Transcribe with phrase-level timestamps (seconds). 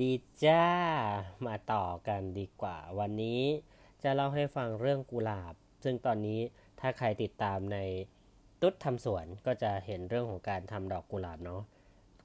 [0.00, 0.12] ดี
[0.44, 0.66] จ้า
[1.46, 3.42] มาต่อกันดีกว่า วันนี้
[4.02, 5.54] จะเล่าให้ฟังเรื่องกุหลาบ
[5.84, 6.40] ซึ่งตอนนี้
[6.80, 7.78] ถ้าใครติดตามใน
[8.60, 11.62] ตุ๊ดทำสวนก็จะเห็นเรื่องของการทำดอกกุหลาบเนาะ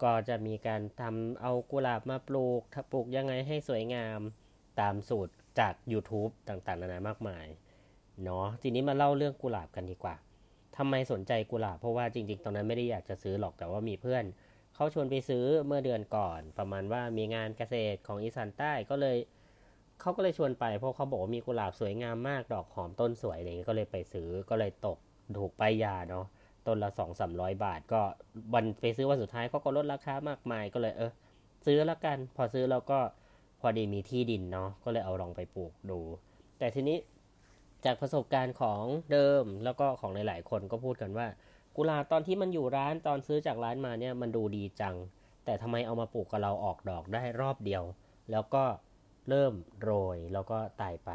[0.03, 4.19] ก็จะมีการทำเอากุหลาบมาปลูกถ้าปลูกยังไงให้สวยงาม
[4.79, 7.45] ตามสูตรจาก YouTube ต่างๆนานามากมาย
[8.23, 10.15] เนาะทีนี้มาเล่าเรื่องกุหลาบกันดีกว่า
[10.77, 14.23] ทำไมสนใจกุหลาบเพราะว่าจริง ๆ ตอนนั้นไม่ได้อยากจะซื้อหรอกแต่ว่ามีเพื่อน
[14.75, 19.17] เขาชวนไปซื้อเมื่อเดือนก่อน ประมาณว่ามีงานเกษตรของอีสานใต้ก็เลย
[20.01, 24.97] เขาก็เลยชวนไปเพราะเขาบอกว่ามีกุหลาบสวยงามมากดอกหอมต้นสวยอะไรเงี้ยก็เลยไปซื้อก็เลยตก
[25.37, 26.25] ถูกป้ายยาเนาะ
[26.67, 28.01] ต้นละสองสามร้อยบาท ก็
[28.53, 31.11] วันไปซื้อวันสุดท้ายเขาก็ลดราคามากมายก็เลยเออ
[31.65, 32.99] ซื้อแล้วกัน พอซื้อแล้วก็
[33.61, 35.99] พอดีมีที่ดินเนาะก็เลยเอาลองไปปลูกดู
[36.59, 36.97] แต่ทีนี้
[37.85, 41.27] จากประสบการณ์ของเดิมแล้วก็ของหลาย ๆ คนก็พูดกันว่า
[41.77, 44.95] กุหลาบตอนที่มันอยู่ร้านตอนซื้อจากร้านมาเนี่ยมันดูดีจัง
[45.45, 47.83] แต่ทำไมเอามาปลูกกับเราออกดอกได้รอบเดียว
[48.31, 48.63] แล้วก็
[49.29, 51.11] เริ่มโรยแล้วก็ตายไป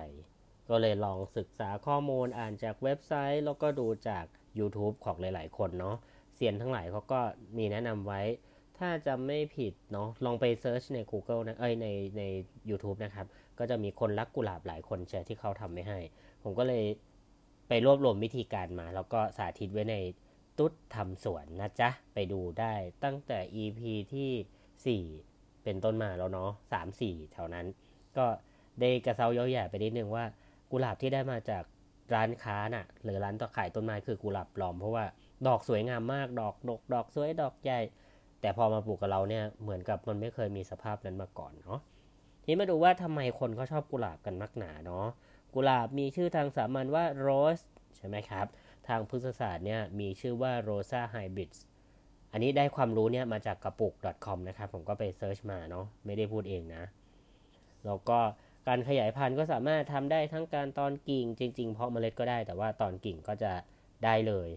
[0.69, 4.25] ก็เลยลองศึกษาข้อมูลอ่านจากเว็บไซต์ แล้วก็ดูจาก
[4.59, 5.97] YouTube ของหลาย ๆ คนเนาะ
[6.35, 7.21] เซียนทั้งหลายเขาก็
[7.59, 8.21] มีแนะนำไว้
[8.79, 11.87] ถ้าจะไม่ผิดเนาะลองไปเซิร์ชใน Google นะเอ้ยใน
[12.19, 12.23] ใน
[12.71, 13.27] YouTube นะครับ
[13.59, 15.99] ก็จะมีคนรักกุหลาบหลายคนแชร์ที่เขาทำไม่ให้
[16.43, 16.85] ผมก็เลย
[17.69, 19.97] ไปรวบรวมวิธีการมา แล้วก็สาธิตไว้ใน
[20.61, 22.73] ตุ๊ดทำสวนนะจ๊ะ ไปดูได้
[23.05, 23.81] ตั้งแต่ EP
[24.15, 27.67] ที่ 4 เป็นต้นมาแล้วเนาะสามสี่แถวนั้น
[28.17, 28.27] ก็
[28.81, 30.25] ได้กระเซาเย้าแย่ไปนิดนึงว่า
[30.71, 31.65] กุหลาบที่ได้มาจาก
[32.15, 35.05] ร้านค้าน่ะ หรือร้านต่อขายต้นไม้คือกุหลาบปลอมเพราะว่า
[35.47, 37.81] ดอกสวยงามมากดอกดก ดอกสวยดอกใหญ่
[38.41, 41.81] แต่พอมาปลูกกับเราเนี่ยเหมือนกับมันไม่เคยมีสภาพนั้นมาก่อนเนาะ
[42.43, 45.07] ทีนี้มาดูว่าทำไมคนเขาชอบกุหลาบกันนักหนาเนาะ
[45.55, 47.61] กุหลาบมีชื่อทางสามัญว่าโรส
[47.97, 48.47] ใช่ไหมครับ
[48.89, 51.59] ทางพฤกษศาสตร์เนี่ยมีชื่อว่า Rosa Hybrids
[52.33, 53.95] อันนี้ได้ความรู้เนี่ยมาจากกระปุก
[54.25, 56.85] .com นะครับ ผมก็ไปเซิร์ชมาเนาะไม่ได้พูดเองนะ
[57.85, 58.19] แล้วก็
[58.69, 63.53] การขยายพันธุ์ก็สามารถทำได้ทั้งการตอนกิ่งจริงๆ เพาะเมล็ดก็ได้ แต่ว่าตอนกิ่งก็จะ
[64.05, 64.49] ได้เลย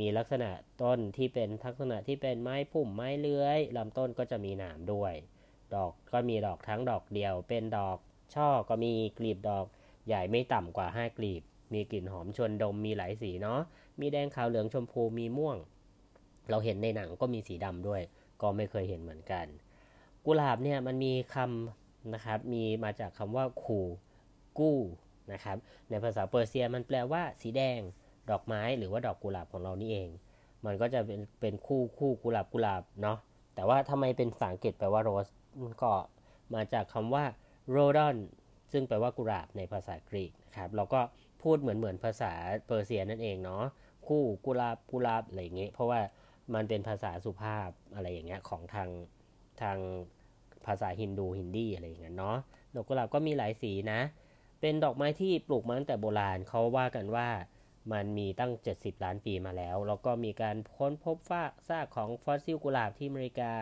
[0.00, 0.50] มีลักษณะ
[0.82, 5.12] ต้นที่เป็นลักษณะที่เป็นไม้พุ่มไม้เลื้อยลำต้นก็จะมีหนามด้วย
[5.74, 7.98] ดอกก็มีดอกทั้งดอกเดียว เป็นดอก
[8.34, 9.66] ช่อก็มีกลีบดอก
[10.06, 11.42] ใหญ่ไม่ต่ำกว่า 5 กลีบ
[11.74, 13.60] มีกลิ่นหอมชวนดมมีหลายสีเนาะ
[14.00, 15.56] มีแดงขาวเหลืองชมพูมีม่วง
[16.50, 18.02] เราเห็นในหนังก็มีสีดำด้วย
[18.42, 19.46] ก็ไม่เคยเห็นเหมือนกัน
[20.24, 23.80] กุหลาบเนี่ยมันมีคำนะครับมีมาจากคำว่าคู
[24.58, 24.78] กู้
[25.32, 25.56] นะครับ
[25.90, 27.78] ในภาษาเปอร์เซียมันแปลว่าสีแดง
[28.30, 30.08] ดอกไม้หรือว่าดอกกุหลาบของเรานี่เอง
[30.64, 33.18] มันก็จะเป็นเป็นคู่คู่กุหลาบกุหลาบเนาะ
[33.54, 35.28] แต่ว่าทำไมเป็นภาษาอังกฤษแปลว่าโรส
[35.82, 35.92] ก็
[36.54, 37.24] มาจากคำว่า
[37.70, 38.16] โรดอน
[38.72, 41.00] ซึ่งแปลว่ากุหลาบในภาษากรีกนะครับเราก็
[41.42, 42.32] พูดเหมือนเหมือนภาษา
[42.66, 43.64] เปอร์เซียนั่นเองเนาะ
[44.06, 46.00] คู่กุลาบกุลาบอะไรอย่างเงี้ยเพราะว่า
[46.54, 48.88] มันเป็นภาษาสุภาพอะไรอย่างเงี้ยของทาง
[49.62, 49.78] ทาง
[50.66, 52.36] ภาษาฮินดูฮินดีอะไรอย่างเงี้ยเนาะ
[52.74, 54.00] ดอกกุหลาบก็มีหลายสีนะ
[54.60, 57.28] เป็นดอกไม้ที่ปลูกมาตั้งแต่โบราณเขาว่ากันว่า
[57.92, 63.54] มันมีตั้ง 70 ล้านปีมาแล้ว แล้วก็มีการค้นพบฟากซากของฟอสซิลกุหลาบที่อเมริกา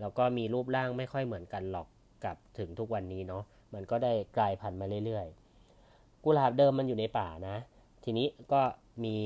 [0.00, 1.86] แล้วก็มีรูปร่างไม่ค่อยเหมือนกันหรอก
[2.24, 3.42] กับถึงทุกวันนี้เนาะ
[3.74, 5.47] มันก็ได้กลายพันธุ์มาเรื่อยๆ
[6.24, 7.56] กุหลาบเดิมมันอยู่ในป่านะ
[8.04, 8.62] ทีนี้ก็
[9.04, 9.16] มี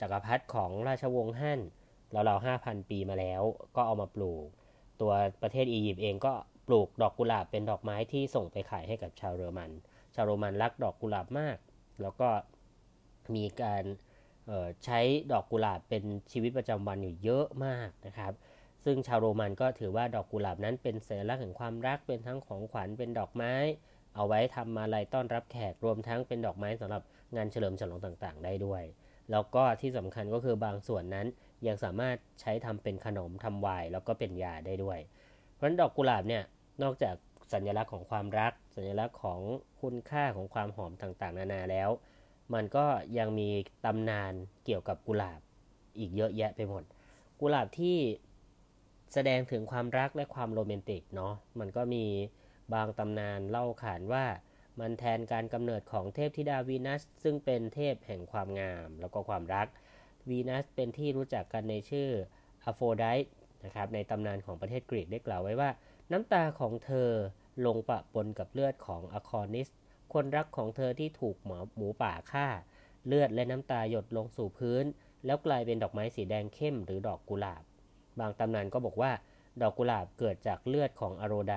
[0.00, 1.60] จักรพรรดิของราชวงศ์ฮั่น
[2.12, 3.42] เราเราห้าพันปีมาแล้ว
[3.76, 4.46] ก็เอามาปลูก
[5.00, 5.12] ตัว
[5.42, 6.32] ประเทศอียิปต์เองก็
[6.66, 9.70] ปลูกดอกกุหลาบเป็นดอกไม้ที่ส่งไปขายให้กับชาวโรมัน
[10.14, 11.56] ชาวโรมันรักดอกกุหลาบมาก
[12.02, 12.28] แล้วก็
[13.34, 13.84] มีการ
[14.84, 15.00] ใช้
[15.32, 18.32] ดอกกุหลาบเป็นชีวิตประจำวันอยู่เยอะมากนะครับ
[18.84, 23.54] ซึ่งชาวโรมันก็ถือว่าดอกกุหลาบนั้นเป็นสัญลักษณ์แห่งความรักเป็นทั้งของขวัญเป็นดอกไม้
[24.18, 27.02] เอาไว้ทำมาลัยต้อนรับแขกรวมทั้งเป็นดอกไม้สำหรับ
[27.36, 28.82] งานเฉลิมฉลองต่างๆ ได้ด้วย
[29.30, 31.26] แล้วก็ที่สำคัญก็คือบางส่วนนั้น
[31.66, 34.98] ยังสามารถใช้ทำเป็นขนมทำวายแล้วก็เป็นยาได้ด้วย
[35.54, 36.42] เพราะฉะนั้นดอกกุหลาบเนี่ย
[36.82, 37.14] นอกจาก
[37.52, 39.40] สัญลักษณ์ของความรัก สัญลักษณ์ของ
[39.80, 41.88] คุณค่าของความหอมต่างๆ นานาแล้ว
[42.54, 42.86] มันก็
[43.18, 43.48] ยังมี
[43.84, 44.32] ตำนาน
[44.64, 45.40] เกี่ยวกับกุหลาบ
[45.98, 46.82] อีกเยอะแยะไปหมด
[47.40, 47.98] กุหลาบที่
[49.14, 52.04] แสดงถึงความรักและความโรแมนติกเนาะมันก็มี
[52.72, 54.26] บางตำนานเล่าขานว่า
[54.80, 59.66] มันแทนการกำเนิดของเทพธิดาวีนัส ซึ่งเป็นเทพแห่งความงามแล้วก็ความรัก
[60.28, 62.08] วีนัสเป็นที่รู้จักกันในชื่อ
[62.64, 63.32] อโฟไดต์
[63.64, 65.70] นะครับในตำนานของประเทศกรีกได้กล่าวไว้ว่า
[66.12, 67.10] น้ำตาของเธอ
[67.66, 69.68] ลงปะปนกับเลือดของอคอนิส
[70.12, 72.46] คนรักของเธอที่ถูกหมอหมูป่าฆ่า
[73.06, 74.84] เลือดและน้ำตาหยดลงสู่พื้น
[75.26, 77.62] แล้วกลายเป็นดอกไม้สีแดงเข้มหรือดอกกุหลาบ
[78.20, 79.12] บางตำนานก็บอกว่า
[79.62, 81.54] ดอกกุหลาบเกิดจากเลือดของอโรได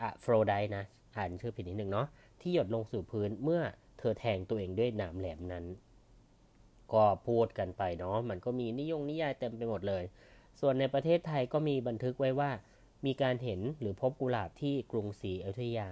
[0.00, 0.84] อะโฟรไดนะ
[1.16, 2.06] อ่านชื่อผิดนิดหนึ่งเนาะ
[2.40, 3.62] ที่หยดลงสู่พื้นเมื่อ
[3.98, 5.64] เธอแทงตัวเองด้วยหนามแหลมนั้น
[6.92, 10.04] ก็พูดกันไปเนาะมันก็มีนิยงนิยายเต็มไปหมดเลย
[10.60, 12.50] ส่วนในประเทศไทยก็มีบันทึกไว้ว่า
[13.06, 15.88] มีการเห็นหรือพบกุหลาบที่กรุงศรีอยุธยา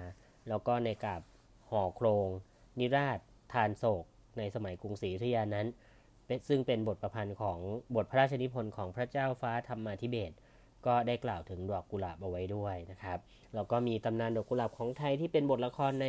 [0.48, 1.22] แล้วก็ในกาบ
[1.70, 2.28] ห่อโครง
[2.78, 3.18] นิราช
[3.52, 4.04] ทานโศก
[4.38, 5.66] ในสมัยกรุงศรีอยุธยานั้น
[6.48, 7.58] ซึ่งเป็นบทประพันธ์ของ
[7.94, 10.34] บทพระราชนิพนธ์ของพระเจ้าฟ้าธรรมาธิเบศร
[10.86, 13.18] ก็ได้กล่าวถึงดอกกุหลาบเอาไว้ด้วยนะครับ
[13.54, 16.06] แล้วก็มีตำนานดอกกุหลาบของไทยที่เป็นบทละครใน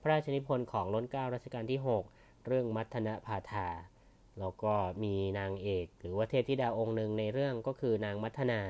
[0.00, 1.80] พระราชนิพนธ์ของล้นเกล้ารัชกาลที่
[2.12, 3.68] 6 เรื่องมัทนพาธา
[4.40, 4.74] แล้วก็
[5.04, 8.60] มีนางเอก หรือว่าเทพธิดาองค์หนึ่งในเรื่องก็คือนางมัทนา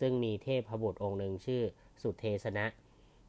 [0.00, 1.62] ซึ่งมีเทพพบุตรองค์หนึ่งชื่อ
[2.02, 2.66] สุเทสนะ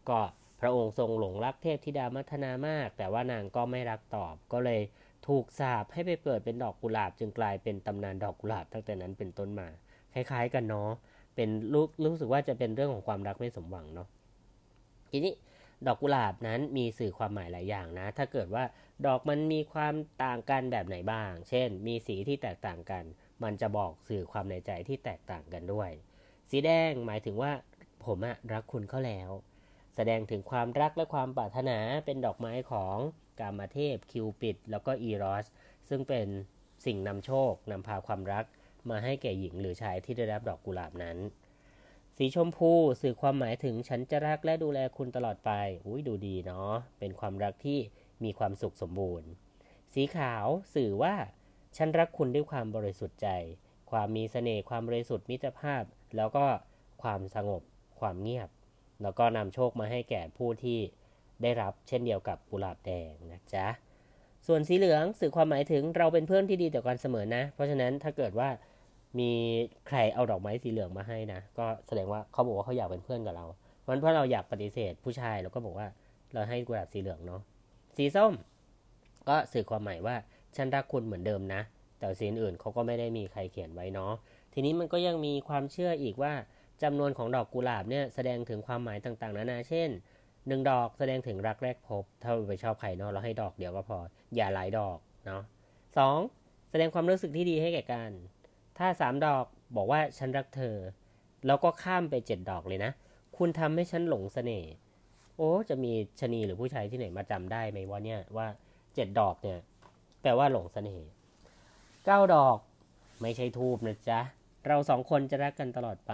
[0.10, 0.19] ก็
[0.62, 4.81] พระองค์ทรงหลงรักเทพธิดามัทนามาก แต่ว่านางก็ไม่รักตอบก็เลย
[5.27, 9.68] ถูกสาปให้ไปเกิดเป็นดอกกุหลาบ จึงกลายเป็นตำนานดอกกุหลาบตั้งแต่นั้นเป็นต้นมา
[10.13, 10.92] คล้ายๆกันเนาะ
[11.36, 14.08] เป็นรู้รู้สึกว่าจะเป็นเรื่องของความรักไม่สมหวังเนาะ
[15.12, 15.34] ทีนี้
[15.86, 18.64] ดอกกุหลาบนั้นมีสื่อความหมายหลายอย่างนะ ถ้าเกิดว่า
[19.06, 19.94] ดอกมันมีความ
[20.24, 23.04] ต่างกันแบบไหนบ้าง เช่น มีสีที่แตกต่างกัน
[23.44, 25.90] มันจะบอกสื่อความในใจที่แตกต่างกันด้วย
[26.50, 27.52] สีแดงหมายถึงว่า
[28.06, 29.32] ผมอะรักคุณเขาแล้ว
[29.96, 32.98] แสดงถึงความรักและความปรารถนาเป็นดอกไม้ของ
[33.40, 35.46] กามเทพคิวปิด แล้วก็อีรอส
[35.90, 36.28] ซึ่งเป็น
[36.86, 38.46] สิ่งนำโชคนำพาความรัก
[38.90, 41.18] มาให้แก่หญิงหรือชายที่ได้รับดอกกุหลาบนั้น
[42.18, 42.72] สีชมพู
[43.02, 45.52] สื่อความหมายถึงฉันจะรักและดูแลคุณตลอดไป
[45.86, 47.80] อุ้ยดูดีเนาะ เป็นความรักที่
[48.24, 49.30] มีความสุขสมบูรณ์
[49.94, 50.46] สีขาว
[50.76, 51.16] สื่อว่า
[51.78, 53.30] ฉันรักคุณด้วยความบริสุทธิ์ใจ
[53.92, 55.84] ความมีเสน่ห์ ความบริสุทธิ์มิตรภาพ
[56.18, 56.46] แล้วก็
[57.04, 57.62] ความสงบ
[58.00, 58.50] ความเงียบ
[59.02, 60.80] แล้วก็นำโชคมาให้แก่ผู้ที่
[61.42, 63.68] ได้รับเช่นเดียวกับกุหลาบแดงนะจ๊ะ
[64.48, 68.50] ส่วนสีเหลืองสื่อความหมายถึงเราเป็นเพื่อนที่ดีต่อกันเสมอนะ เพราะฉะนั้นถ้าเกิดว่า
[69.19, 69.31] มี
[69.88, 73.45] ใครเอาดอกไม้สีเหลืองมาให้นะ ก็แสดงว่าเขาบอกว่าเขาอยากเป็นเพื่อนกับเรา
[73.81, 75.88] เพราะเพราะเราอยากปฏิเสธผู้ชายเราก็บอกว่า
[76.33, 77.41] เราให้กุหลาบสีเหลืองเนาะ
[77.97, 78.33] สีส้ม
[79.29, 80.15] ก็สื่อความหมายว่า
[80.56, 81.62] ฉันรักคุณเหมือนเดิมนะ
[82.00, 84.13] แต่สีอื่นเขาก็ไม่ได้มีใครเขียนไว้เนาะ
[84.53, 86.33] ทีนี้มันก็ยังมีความเชื่ออีกว่า
[86.83, 89.89] จำนวนของดอกกุหลาบเนี่ยแสดงถึงความหมายต่างๆนานาเช่น
[90.47, 93.97] หนึ่งดอกแสดงถึงรักแรกพบ ถ้าไปชอบใครเนาะเราให้ดอกเดียวก็พอ
[94.35, 95.41] อย่าหลายดอกเนาะ
[95.97, 96.17] สอง
[96.69, 98.12] แสดงความรู้สึกที่ดีให้แก่กัน
[98.77, 99.45] ถ้าสามดอก
[99.75, 100.75] บอกว่าฉันรักเธอ
[101.45, 102.92] แล้วก็ข้ามไปเจ็ดดอกเลยนะ
[103.38, 104.72] คุณทำให้ฉันหลงเสน่ห์
[105.38, 105.92] โอ้ จะมี
[106.22, 108.48] ชนีหรือผู้ชายที่ไหนมาจำได้ไหมว่าเนี่ยว่า
[108.95, 109.60] เจ็ดดอกเนี่ย
[110.22, 111.07] แปลว่าหลงเสน่ห์
[112.06, 112.57] เก้าดอก
[113.22, 114.19] ไม่ใช่ทูบนะจ๊ะ
[114.68, 116.13] เราสองคนจะรักกันตลอดไป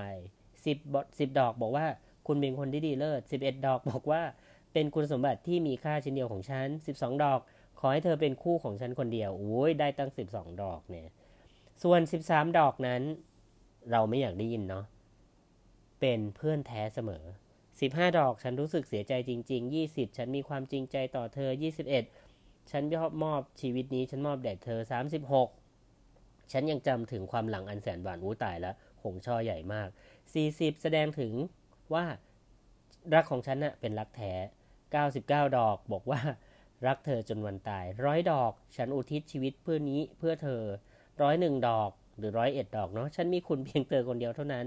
[0.65, 0.77] สิบ
[1.19, 1.85] สิบดอกบอกว่า
[2.27, 4.21] คุณเป็นคนที่ดีเลิศสิบเอ็ดดอกบอกว่า
[4.73, 7.39] เป็นคุณสมบัติที่มีค่าชิ้นเดียวของฉันสิบสองดอก
[7.79, 11.07] ขอให้เธอเป็นคู่ของฉันคนเดียวโอ้ยได้ตั้งสิบสองดอกเนี่ย
[11.81, 13.01] ส่วน 13 ดอกนั้น
[13.91, 14.85] เราไม่อยากได้ยินเนาะ
[15.99, 17.23] เป็นเพื่อนแท้เสมอ
[17.69, 21.49] 15 ดอกฉันรู้สึกเสียใจจริง ๆ 20 ฉันมีความจริงใจต่อเธอ
[22.09, 24.79] 21 ฉันยอมมอบชีวิตนี้ฉันมอบแด่เธอ
[25.61, 29.89] 36 ฉันยังจำถึงความหลังอันแสนหวานอู้ตายแล้วหงช่อใหญ่มาก
[30.35, 31.33] 40 แสดงถึง
[31.93, 32.05] ว่า
[33.13, 34.33] รักของฉันนะ่ะเป็นรักแท้
[34.91, 36.21] 99 ดอกบอกว่า
[36.87, 40.61] รักเธอจนวันตายร้อยดอก ฉันอุทิศชีวิตเพื่อนี้เพื่อเธอ
[41.21, 44.65] ร้อยหนึ่งดอกหรือร้อยเอ็ดดอกเนาะฉันมีคุณเพียงเธอคนเดียวเท่านั้น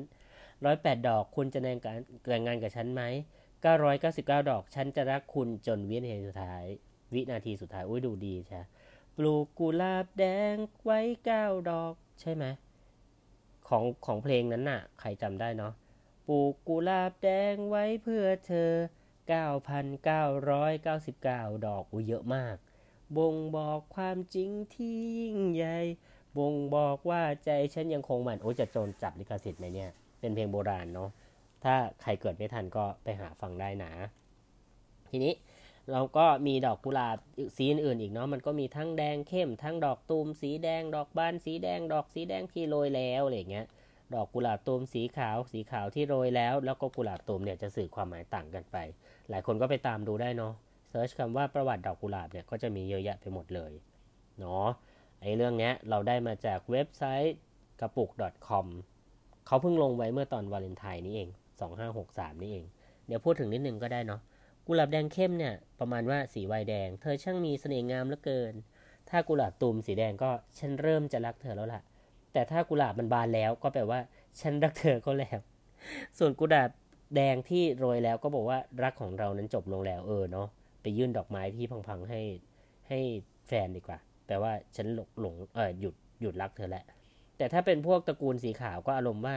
[0.65, 1.99] ร้อยแปดดอกคุณจะแต่งการ
[2.29, 3.03] แต่งงานกับฉันไหม
[3.63, 6.65] เก้าร้อยเก้าสิบเก้าดอก ฉันจะรักคุณจนวินาทีสุดท้าย
[7.15, 8.61] วินาทีสุดท้ายอุ้ยดูดีใช่
[9.17, 12.45] ปลูกกุหลาบแดงไว้เก้าดอก ใช่ไหม
[13.69, 15.73] ของของเพลงนั้นน่ะ ใครจำได้เนาะ
[16.29, 18.71] ปลูกกุหลาบแดงไว้เพื่อเธอ
[19.31, 22.57] 9,999 ดอกอุ้ยเยอะมาก
[23.17, 25.79] บ่งบอกความจริงที่ยิ่งใหญ่
[26.37, 31.11] บ่งบอกว่าใจฉันยังคงหมันโอ้จะโจรจับลิขสิทธิ์ไหมเนี่ย เป็นเพลงโบราณเนาะ
[31.65, 33.93] ถ้าใครเกิดไม่ทันก็ไปหาฟังได้นะ
[35.11, 35.33] ทีนี้
[35.93, 37.17] เราก็มีดอกกุหลาบ
[37.57, 43.67] สีอื่นๆอีกเนาะมันก็มีทั้งแดงเข้ม ทั้งดอกตูมสีแดง ดอกบานสีแดง ดอกสีแดงที่โรยแล้วอะไรเงี้ย
[44.15, 48.77] ดอกกุหลาบตูมสีขาว สีขาวที่โรยแล้ว แล้วก็กุหลาบตูมเนี่ยจะสื่อความหมายต่างกันไป
[49.31, 50.53] หลายคนก็ไปตามดูได้เนาะ
[50.91, 53.73] search คำว่าประวัติดอกกุหลาบเนี่ยก็จะมีเยอะแยะไปหมดเลย
[54.41, 54.67] เนาะ
[55.21, 57.37] ไอ้เรื่องเนี้ยเราได้มาจากเว็บไซต์
[57.81, 58.11] กระปุก
[58.49, 58.67] .com
[59.47, 61.29] เขาเพิ่งลงไว้เมื่อตอนวาเลนไทน์นี้เอง
[61.85, 62.65] 2563 นี่เอง
[63.07, 64.21] เดี๋ยวพูดถึงนิดนึงก็ได้เนาะ
[64.67, 68.55] กุหลาบแดงเข้มเนี่ยประมาณว่าสีวายแดง เธอช่างมีเสน่ห์งามเหลือเกิน
[69.11, 71.81] ถ้ากุหลาบตูมสีแดงก็ฉันเริ่มจะรักเธอแล้วล่ะ
[72.33, 74.01] แต่ถ้ากุหลาบมันบานแล้วก็แปลว่า
[74.41, 75.39] ฉันรักเธอก็แล้ว
[76.19, 76.71] ส่วนกุหลาบ
[77.15, 80.49] แดงที่โรยแล้วก็บอกว่ารักของเรานั้นจบลงแล้วเออเนาะ
[80.83, 82.21] ไปยื่นดอกไม้ที่พังๆให้
[82.89, 82.99] ให้
[83.49, 86.85] แฟนดีกว่า แปลว่าฉันหลงหลงเออหยุดหยุดรักเธอแหละ
[87.39, 89.37] แต่ถ้าเป็นพวกตระกูลสีขาวก็อารมณ์ว่า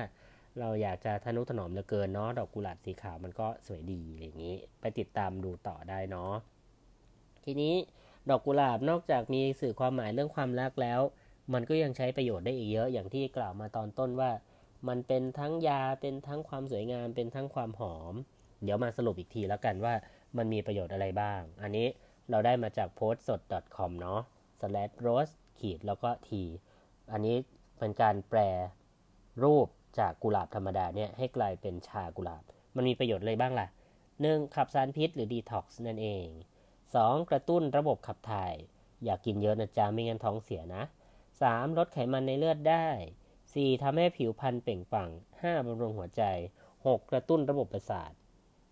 [0.60, 6.34] เราอยากจะทนุถนอมเหลือเกินเนาะดอกกุหลาบสีขาวมันก็สวยดีอะไรอย่างนี้ ไปติดตามดูต่อได้เนาะ
[7.46, 7.75] ทีนี้
[8.29, 11.00] ดอกกุหลาบนอกจากมีสื่อความหมายเรื่องความรักแล้ว
[11.53, 14.32] มันก็ยังใช้ประโยชน์ได้อีกเยอะอย่างที่กล่าวมาตอนต้นว่า
[14.88, 18.13] มันเป็นทั้งยาเป็นทั้งความสวยงาม เป็นทั้งความหอม
[18.63, 19.94] เดี๋ยวมาสรุปอีกทีแล้วกันว่า
[20.38, 21.88] มันมีประโยชน์อะไรบ้าง อันนี้
[22.29, 24.22] เราได้มาจาก p o s t s d com เนาะ
[24.60, 26.30] slash rose ขีดแล้วก็ t
[27.12, 27.36] อันนี้
[27.80, 28.40] เป็นการแปร
[29.44, 29.68] รูป
[30.00, 32.44] จากกุหลาบธรรมดาเนี่ยให้กลายเป็นชากุหลาบ
[32.76, 33.68] มันมีประโยชน์อะไรบ้างล่ะ
[34.12, 34.56] 1.
[34.56, 36.26] ขับสารพิษหรือดีท็อกซ์นั่นเอง
[36.78, 37.30] 2.
[37.30, 38.54] กระตุ้นระบบขับถ่าย
[39.04, 40.84] อย่ากินเยอะนะจ๊ะไม่งั้นท้องเสียนะ
[41.32, 41.78] 3.
[41.78, 42.88] ลดไขมันในเลือดได้
[43.36, 43.84] 4.
[43.84, 45.12] ทำให้ผิวพรรณเปล่งปลั่ง
[45.42, 45.68] 5.
[45.68, 46.24] บำรุงหัวใจ
[46.66, 46.98] 6.
[46.98, 48.12] กระตุ้นระบบประสาท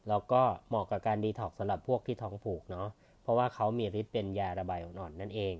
[0.09, 2.87] แล้วก็เหมาะกับการดีท็อกซ์สำหรับพวกที่ท้องผูกเนาะ
[3.21, 5.55] เพราะว่าเขามีฤทธิ์เป็นยาระบายอ่อนๆนั่นเอง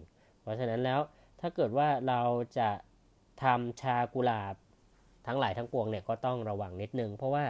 [0.45, 0.99] เพราะฉะนั้นแล้ว
[1.41, 2.21] ถ้าเกิดว่าเรา
[2.59, 2.69] จะ
[3.43, 4.55] ทำชากุหลาบ
[5.27, 7.45] ทั้งหลายทั้งปวงเนี่ยก็ต้องระวังนิดนึง เพราะว่า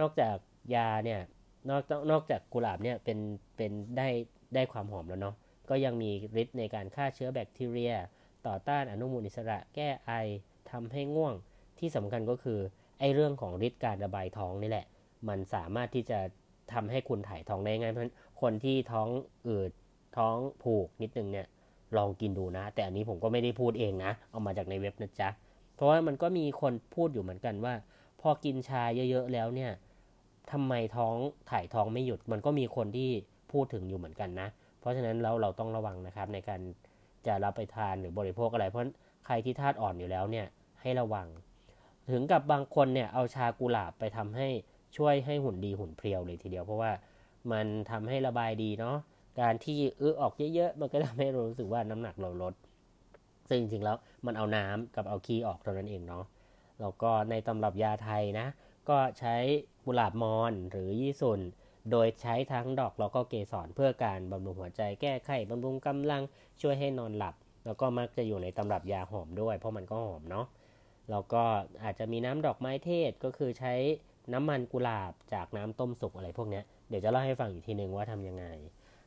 [0.00, 0.36] นอกจาก
[0.74, 1.20] ยาเนี่ย
[1.68, 3.18] นอกนอกจากกุหลาบเนี่ยเป็น
[3.56, 4.08] เป็นได้
[4.54, 5.34] ได้ความหอมแล้วเนาะ
[5.70, 6.10] ก็ยังมี
[6.42, 7.94] ฤทธิ์ในการฆ่าเชื้อแบคทีเรีย
[8.46, 10.12] ต่อต้านอนุมูลอิสระแก้ไอ
[10.70, 11.34] ทำให้ง่วง
[11.78, 12.58] ที่สำคัญก็คือ
[13.00, 14.86] ไอเรื่องของฤทธิ์การระบายท้องนี่แหละ
[15.28, 16.18] มันสามารถที่จะ
[16.72, 19.08] ทำให้คุณถ่ายท้องได้ง่ายเพราะคนที่ท้อง
[19.48, 19.70] อืด
[20.16, 21.46] ท้องผูกนิดนึงเนี่ย
[21.96, 25.28] ลองกินดูนะ แต่อันนี้ผมก็ไม่ได้พูดเองนะ เอามาจากในเว็บนะจ๊ะ
[25.74, 27.74] เพราะว่ามันก็มีคนพูดอยู่เหมือนกันว่า
[28.20, 29.70] พอกินชาเยอะๆแล้วเนี่ย
[30.52, 31.14] ทำไมท้อง
[31.50, 33.10] ถ่ายท้องไม่หยุด มันก็มีคนที่
[33.52, 34.48] พูดถึงอยู่เหมือนกันนะ
[34.80, 36.60] เพราะฉะนั้นเราเราต้องระวังนะครับในการ
[37.26, 38.82] จะรับไปทานหรือบริโภคอะไร เพราะ
[39.26, 40.46] ใครที่ธาตุอ่อนอยู่แล้วเนี่ย
[40.80, 41.26] ให้ระวัง
[42.10, 44.48] ถึงกับบางคนเนี่ยเอาชากุหลาบไปทำให้
[44.96, 46.92] ช่วยให้หุ่นดีหุ่นเพรียวเลยทีเดียว เพราะว่า
[47.52, 48.96] มันทำให้ระบายดีเนาะ
[49.40, 52.54] การที่เออออกเยอะๆ มันก็ทำให้เรารู้สึกว่าน้ำหนักเราลด
[53.48, 53.96] ซึ่งจริงๆแล้ว
[54.26, 56.24] มันเอาน้ำกับเอาขี้ออกเท่านั้นเองเนาะ
[56.80, 58.46] แล้วก็ในตำรับยาไทยนะ
[58.88, 59.36] ก็ใช้
[59.84, 61.40] กุหลาบมอนหรือยี่สุน
[61.90, 66.22] โดยใช้ทั้งดอกแล้วก็เกสรเพื่อการบำรุงหัวใจแก้ไขบำรุงกำลัง
[66.60, 67.34] ช่วยให้นอนหลับ
[67.66, 70.46] แล้วก็มักจะอยู่ในตำรับยาหอมด้วย เพราะมันก็หอมเนาะ
[71.10, 71.42] แล้วก็
[71.84, 73.74] อาจจะมีน้ำดอกไม้เทศก็คือใช้
[74.32, 78.44] น้ำมันกุหลาบจากน้ำต้มสุกอะไรพวกนี้เดี๋ยวจะเล่าให้ฟังอีกทีหนึ่งว่าทำยังไง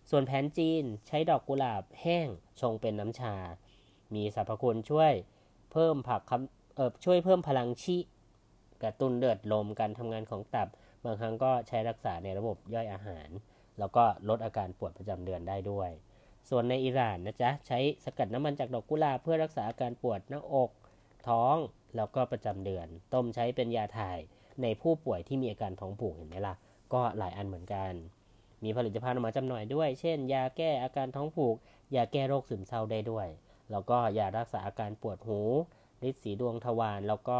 [0.10, 2.28] ส่วนแผนจีนใช้ดอกกุหลาบแห้ง
[2.62, 3.36] ชงเป็นน้ำชา
[4.16, 5.14] มีสรรพคุณช่วย
[5.72, 6.22] เพิ่มผัก
[6.76, 7.98] เออช่วยเพิ่มพลังชี
[8.84, 10.68] กระตุ้นเลือดลมการทำงานของตับ
[11.04, 13.30] บางครั้งก็ใช้รักษาในระบบย่อยอาหาร
[13.80, 15.90] แล้วก็ลดอาการปวดประจำเดือนได้ด้วย
[16.50, 20.70] ส่วนในอิหร่านนะจ๊ะใช้สกัดน้ำมันจากดอกกุหลาบเพื่อรักษาอาการปวดหน้าอก
[21.28, 21.56] ท้อง
[21.96, 24.20] แล้วก็ประจำเดือน ต้มใช้เป็นยาถ่าย
[24.62, 26.56] ในผู้ป่วยที่มีอาการท้องผูกเห็นไหมล่ะ
[26.94, 27.92] ก็หลายอันเหมือนกัน
[28.64, 31.56] มีผลิตภัณฑ์ออกมาจำหน่ายด้วย เช่น ยาแก้อาการท้องผูก
[31.96, 33.28] ยาแก้โรคซึมเศร้าได้ด้วย
[33.72, 35.40] แล้วก็ยารักษาอาการปวดหู
[36.10, 37.40] ฤทธิ์สีดวงทวาร แล้วก็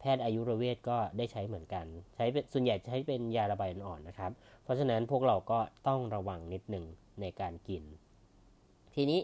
[0.00, 4.30] แพทย์อายุรเวทก็ได้ใช้เหมือนกัน ใช้ส่วนใหญ่ใช้เป็นยาระบายอ่อนนะครับ
[4.62, 5.58] เพราะฉะนั้นพวกเราก็
[5.88, 6.84] ต้องระวังนิดหนึ่ง
[7.20, 7.82] ในการกิน
[8.94, 9.20] ทีนี้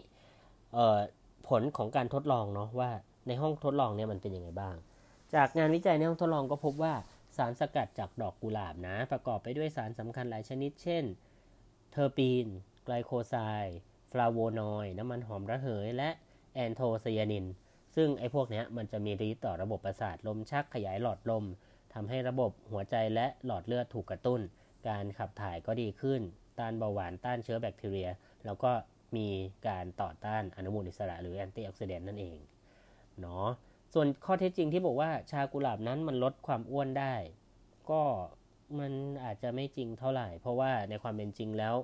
[1.47, 2.91] ผลของการทดลองเนาะว่า
[3.27, 4.75] ในห้องทดลองเนี่ยมันเป็นยังไงบ้าง
[5.35, 6.93] จากงานวิจัยในห้องทดลองก็พบว่า
[7.37, 11.03] สารสกัดจากดอกกุหลาบนะ ประกอบไปด้วยสารสำคัญหลายชนิด เช่น
[11.97, 12.45] เทอร์ปีน
[12.85, 13.77] ไกลโคไซด์
[14.11, 16.09] ฟลาโวนอยด์น้ำมันหอมระเหย และ
[16.53, 17.45] แอนโทไซยานิน
[17.95, 21.45] ซึ่งไอ้พวกนี้มันจะมีฤทธิ์ต่อระบบประสาทลมชักขยายหลอดลม
[21.93, 24.41] ทำให้ระบบหัวใจและหลอดเลือดถูกกระตุ้น
[24.87, 26.21] การขับถ่ายก็ดีขึ้น
[26.59, 28.09] ต้านเบาหวานต้านเชื้อแบคทีเรีย
[28.45, 28.71] แล้วก็
[29.17, 29.27] มี
[29.67, 32.37] การต่อต้านอนุมูลอิสระหรือ antioxidant นั่นเอง
[33.19, 33.47] เนาะ
[33.93, 37.15] ส่วนข้อเท็จจริงที่บอกว่าชากุหลาบนั้นมันลดความอ้วนได้
[37.91, 38.01] ก็
[38.79, 38.91] มัน
[39.23, 41.75] อาจจะไม่จริงเท่าไหร่ เพราะว่าในความเป็นจริงแล้ว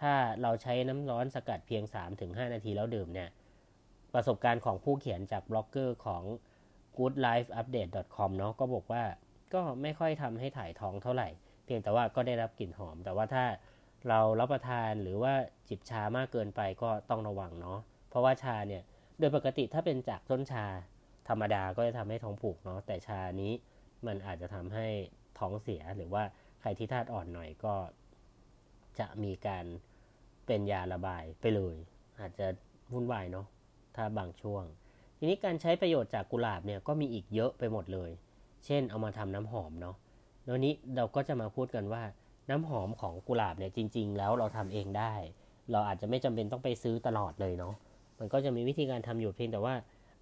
[0.00, 1.82] ถ้าเราใช้น้ำร้อนสกัดเพียง
[2.18, 3.28] 3-5 นาทีแล้วดื่มเนี่ย
[4.14, 6.22] ประสบการณ์ของผู้เขียนจากบล็อกเกอร์ของ
[6.96, 9.02] goodlifeupdate.com เนาะก็บอกว่า
[9.54, 11.28] ก็ไม่ค่อยทำให้ถ่ายท้องเท่าไหร่
[11.64, 13.44] เพียงแต่ว่าก็ได้รับกลิ่นหอม แต่ว่าถ้า
[14.08, 15.34] เรารับประทานหรือว่า
[15.68, 17.78] จิบชามากเกินไปก็ต้องระวังเนาะ
[18.10, 18.82] เพราะว่าชาเนี่ย
[19.18, 20.64] โดยปกติถ้าเป็นจากต้นชา
[21.28, 23.52] ธรรมดาก็จะทำให้ท้องผูกเนาะแต่ชานี้
[24.06, 24.88] มันอาจจะทำให้
[25.38, 26.22] ท้องเสียหรือว่า
[26.60, 27.74] ใครที่ธาตุอ่อนหน่อยก็
[28.98, 29.64] จะมีการ
[30.46, 31.76] เป็นยาระบายไปเลย
[32.20, 32.46] อาจจะ
[32.92, 33.46] วุ่นวายเนาะ
[33.96, 34.64] ถ้าบางช่วง
[35.18, 38.10] ทีนี้การใช้ประโยชน์จากกุหลาบเนี่ยก็มีอีกเยอะไปหมดเลย
[38.66, 39.96] เช่นเอามาทำน้ำหอมเนาะ
[40.44, 42.02] แล้วนี้เราก็จะมาพูดกันว่า
[42.50, 45.14] น้ำหอมของกุหลาบเนี่ยจริง ๆ แล้วเราทำเองได้
[45.70, 47.74] เราอาจจะไม่จำเป็นต้องไปซื้อตลอดเลยเนาะ
[48.18, 49.74] มันก็จะมีวิธีการทำอยู่เพียงแต่ว่า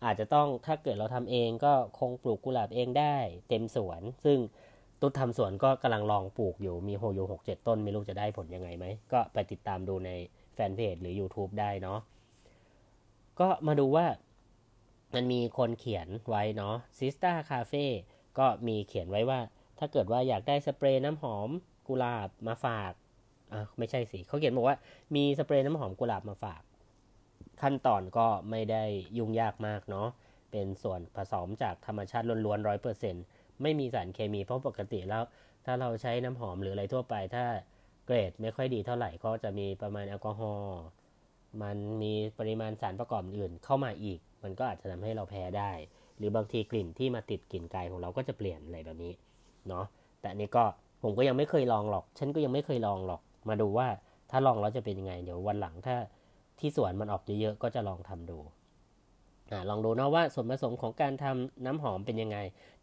[0.04, 3.16] อาจจะต้องถ้าเกิดเราทำเองก็คงปลูกกุหลาบเองได้
[3.48, 4.38] เต็มสวน ซึ่ง
[5.00, 10.10] ตุ๊ดทำสวนก็กำลังลองปลูกอยู่มีโฮโยหกเจ็ดต้น ไม่รู้จะได้ผลยังไงไหม ก็ไปติดตามดูใน
[10.54, 11.98] แฟนเพจหรือ YouTube ได้เนาะ
[13.40, 14.06] ก็มาดูว่า
[15.14, 17.84] มันมีคนเขียนไว้เนาะซิสตาคาเฟ่
[18.38, 19.40] ก็มีเขียนไว้ว่า
[19.78, 21.48] ถ้าเกิดว่าอยากได้สเปรย์น้ำหอม
[21.88, 22.92] กุหลาบมาฝาก
[23.52, 24.76] อะไม่ใช่สิเขาเขียนบอกว่า
[25.16, 26.62] มีสเปรย์น้ำหอมกุหลาบมาฝาก
[27.62, 28.84] ขั้นตอนก็ไม่ได้
[29.18, 30.08] ยุ่งยากมากเนาะ
[30.50, 33.24] เป็นส่วนผสมจากธรรมชาติล้วนๆร้อยเปอร์เซ็นต์
[33.62, 35.22] ไม่มีสารเคมีเพราะปกติแล้ว
[35.64, 37.44] ถ้าเราใช้น้ำหอมหรืออะไรทั่วไป ถ้า
[38.06, 40.78] เกรดไม่ค่อยดีเท่าไหร่ก็จะมีประมาณแอลกอฮอล์
[41.62, 45.70] มันมีปริมาณสารประกอบอื่นเข้ามาอีก มันก็อาจจะทำให้เราแพ้ได้
[46.18, 49.12] หรือบางทีกลิ่นที่มาติดกลิ่นกายของเราก็จะเปลี่ยนอะไรแบบนี้
[49.68, 49.84] เนาะ
[50.20, 50.64] แต่นี้ก็
[51.02, 53.88] ผมก็ยังไม่เคยลองหรอก ฉันก็ยังไม่เคยลองหรอก มาดูว่า
[54.30, 55.96] ถ้าลองแล้วจะเป็นยังไง เดี๋ยววันหลังถ้า
[56.58, 58.38] ที่สวนมันออกเยอะๆก็จะลองทำดู
[59.52, 62.38] อลองดูนะว่าส่วนผสมของการทำน้ำหอมเป็นยังไง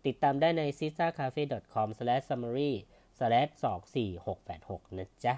[0.06, 1.44] ติดตามได้ใน s i s a c a f e
[1.74, 2.04] c o m s u
[2.38, 2.72] m m a r y
[3.20, 5.34] 2 4 6 8 6นะจ๊ะ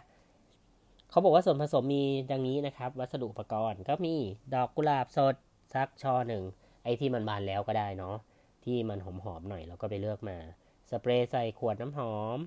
[1.10, 4.16] เขาบอกว่าส่วนผสมมีดังนี้นะครับ วัสดุอุปกรณ์ก็มี
[4.54, 5.36] ดอกกุหลาบสด
[5.74, 6.44] สักช่อหนึ่ง
[6.84, 8.16] ไอ้ที่มันบานแล้วก็ได้เนาะ
[8.66, 10.38] ที่มันหอมๆหน่อยเราก็ไปเลือกมา
[10.90, 12.38] สเปรย์ใส่ขวดน้ำหอม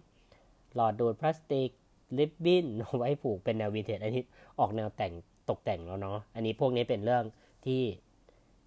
[0.74, 1.70] หลอดดูดพลาสติก
[2.18, 2.66] ลิปบิ้น
[2.98, 4.24] ไว้ผูกเป็นแนววิเทจอันนี้
[4.58, 5.12] ออกแนวแต่ง
[5.48, 7.24] ตกแต่งแล้วเนาะอันนี้พวกนี้เป็นเรื่อง
[7.66, 7.82] ที่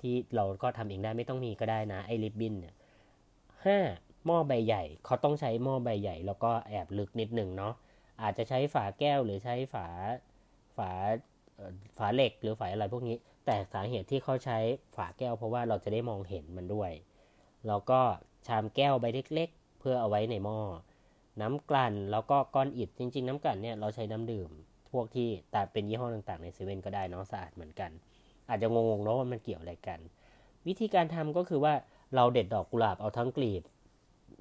[0.03, 2.75] ที่เราก็ทำเองได้ไม่ต้องมีก็ได้นะไอ้ลิปบิ้นเนี่ย
[3.65, 3.79] ห้า
[4.25, 7.73] หม้อใบใหญ่เขาต้องใช้หม้อใบใหญ่ แล้วก็แอบลึกนิดหนึ่งเนาะ
[8.21, 9.87] อาจจะใช้ฝาแก้วหรือใช้ฝา
[10.77, 10.91] ฝา
[11.97, 13.15] ฝาเหล็กหรือฝาอะไรพวกนี้
[13.45, 14.57] แต่สาเหตุที่เขาใช้
[14.95, 16.91] ฝาแก้ว เพราะว่าเราจะได้มองเห็นมันด้วย
[17.67, 18.01] แล้วก็
[18.47, 20.59] ชามแก้วใบเล็ก ๆ เพื่อเอาไว้ในหม้อ
[21.41, 24.49] น้ำกลั่นแล้วก็ก้อนอิฐจริง ๆ น้ำกลั่นเนี่ยเราใช้น้ำดื่ม
[24.91, 27.91] พวกที่แต่เป็นยี่ห้อต่างๆในเซเว่นก็ได้เนาะสะอาดเหมือนกัน
[28.51, 29.99] อาจจะงงๆเนาะว่ามันเกี่ยวอะไรกัน
[30.67, 31.73] วิธีการทำก็คือว่า
[32.15, 33.63] เราเด็ดดอกกุหลาบเอาทั้งกลีบ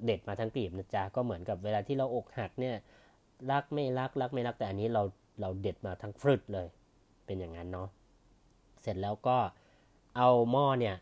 [0.05, 2.75] เด็ดมาทั้งกลีบนะจ๊ะก็เหมือนกับเวลาที่เราอกหักเนี่ย
[3.51, 5.03] รักไม่รักรักไม่รักแต่อันนี้เรา
[5.41, 6.67] เราเด็ดมาทั้งฟรึดเลย
[7.25, 7.87] เป็นอย่างนั้นเนาะ
[8.81, 9.37] เสร็จแล้วก็
[10.17, 10.95] เอาหม้อเนี่ย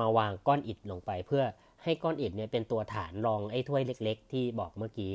[0.00, 1.44] มาวางก้อนอิฐลงไปเพื่อ
[1.84, 5.14] ให้ก้อนอิฐเนี่ยเป็นตัวฐานรองไอ้ถ้วยเล็ก ๆ ที่บอกเมื่อกี้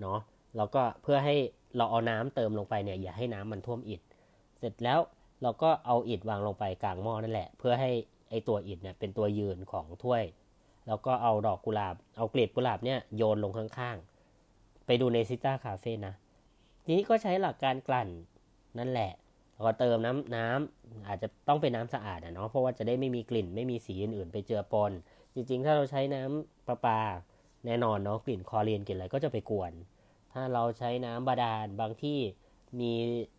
[0.00, 0.18] เนาะ
[0.56, 1.36] แล้วก็เพื่อให้
[1.76, 4.00] เราเอาน้ำเติมลงไปเนี่ยอย่าให้น้ำมันท่วมอิฐ
[4.58, 4.98] เสร็จแล้ว
[5.42, 7.90] เราก็เอาอิฐวางลงไปกลางหม้อนั่นแหละ เพื่อให้
[8.30, 10.24] ไอตัวอิฐเนี่ยเป็นตัวยืนของถ้วย
[10.86, 16.14] แล้วก็เอาดอกกุหลาบ เอากลีบกุหลาบเนี่ยโยนลงข้างๆ ไปดูในซิต้าคาเฟ่นะ
[16.84, 18.08] ทีนี้ก็ใช้หลักการกลั่น
[18.78, 19.12] นั่นแหละ
[19.54, 24.92] แล้วก็เติมน้ำน้ำอาจจะต้องเป็นน้ำสะอาดนะเนาะเพราะว่าจะได้ไม่มีกลิ่นไม่มีสีอื่นๆ ไปเจือปน
[25.34, 27.00] จริงๆ ถ้าเราใช้น้ำประปา
[27.66, 29.72] แน่นอนเนาะกลิ่นคอเรียนกลิ่นอะไรก็จะไปกวน
[30.32, 32.18] ถ้าเราใช้น้ำบาดาลบางที่
[32.80, 32.92] มี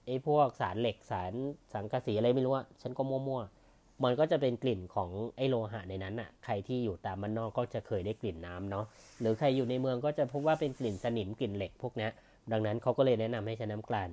[0.05, 1.33] ไอ้พวกสารเหล็กสาร
[1.73, 8.85] สังกะสีอะไรไม่รู้อะฉันก็มั่วๆ มันก็จะเป็นกลิ่นของไอ้โลหะในนั้นอะใครที่อยู่ตามมันนอกก็จะเคยได้กลิ่นน้ำเนาะ
[9.19, 12.09] หรือใครอยู่ในเมืองก็จะพบว่าเป็นกลิ่นสนิมกลิ่นเหล็กพวกนี้
[12.51, 14.11] ดังนั้นเขาก็เลยแนะนำให้ใช้น้ำกลั่น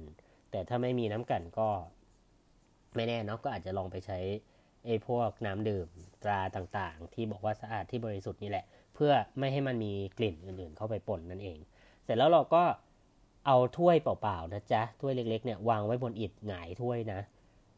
[0.50, 1.68] แต่ถ้าไม่มีน้ำกลั่นก็
[2.96, 4.18] ไม่แน่เนาะก็อาจจะลองไปใช้
[4.86, 5.88] ไอ้พวกน้ำดื่ม
[6.22, 11.58] ตราต่างๆ ที่บอกว่าสะอาดที่บริสุทธิ์นี่แหละ เพื่อไม่ให้มันมีกลิ่นอื่นๆ เข้าไปปนนั่นเอง
[12.04, 12.62] เสร็จแล้วเราก็
[13.46, 17.20] เอาถ้วยเปล่าๆนะจ๊ะถ้วยเล็กๆเนี่ยวางไว้บนอิฐหงายถ้วยนะ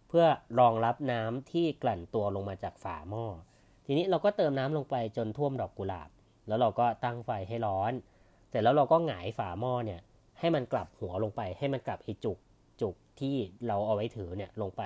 [0.08, 0.26] เพื่อ
[0.58, 3.24] รองรับน้ำที่กลั่นตัวลงมาจากฝาหม้อ
[3.86, 6.08] ทีนี้เราก็เติมน้ำลงไปจนท่วมดอกกุหลาบ
[6.48, 7.92] แล้วเราก็ตั้งไฟให้ร้อน
[8.48, 10.00] เสร็จแล้วเราก็หงายฝาหม้อเนี่ย
[10.38, 12.38] ให้มันกลับหัวลงไป ให้มันกลับไอจุก
[12.80, 14.82] จุกที่เราเอาไว้ถือเนี่ยลงไป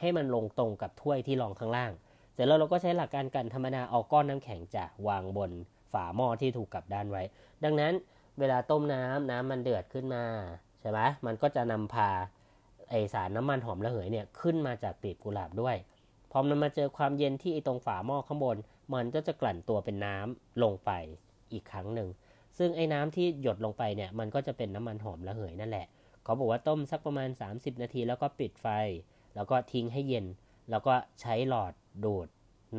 [0.00, 1.92] ให้มันลงตรงกับถ้วยที่รองข้างล่าง
[2.34, 5.50] เสร็จแล้วเราก็ใช้หลักการกันธรรมดาเอาก้อนน้ำแข็งจะวางบน
[5.92, 7.22] ฝาหม้อที่ถูกกลับด้านไว้
[7.64, 7.92] ดังนั้น
[8.38, 10.24] เวลาต้มน้ำน้ำมันเดือดขึ้นมา
[10.80, 12.10] ใช่ไหมมันก็จะนำพา
[12.90, 15.76] ไอสารน้ำมันหอมระเหยเนี่ยขึ้นมาจากปีบกุหลาบด้วย
[16.32, 18.56] พอมันมาเจอความเย็นที่ไอตรงฝาหม้อข้างบน
[18.94, 20.90] มันก็จะกลั่นตัวเป็นน้ำลงไป
[21.52, 22.08] อีกครั้งหนึ่ง
[22.58, 25.86] ซึ่งไอ้น้ำที่หยดลงไปเนี่ยมันก็จะเป็นน้ำมันหอมระเหยนั่นแหละ
[26.24, 28.66] เขาบอกว่าต้มสักประมาณ 30 นาทีแล้วก็ปิดไฟ
[29.34, 30.26] แล้วก็ทิ้งให้เย็น
[30.70, 31.72] แล้วก็ใช้หลอด
[32.04, 32.28] ดูด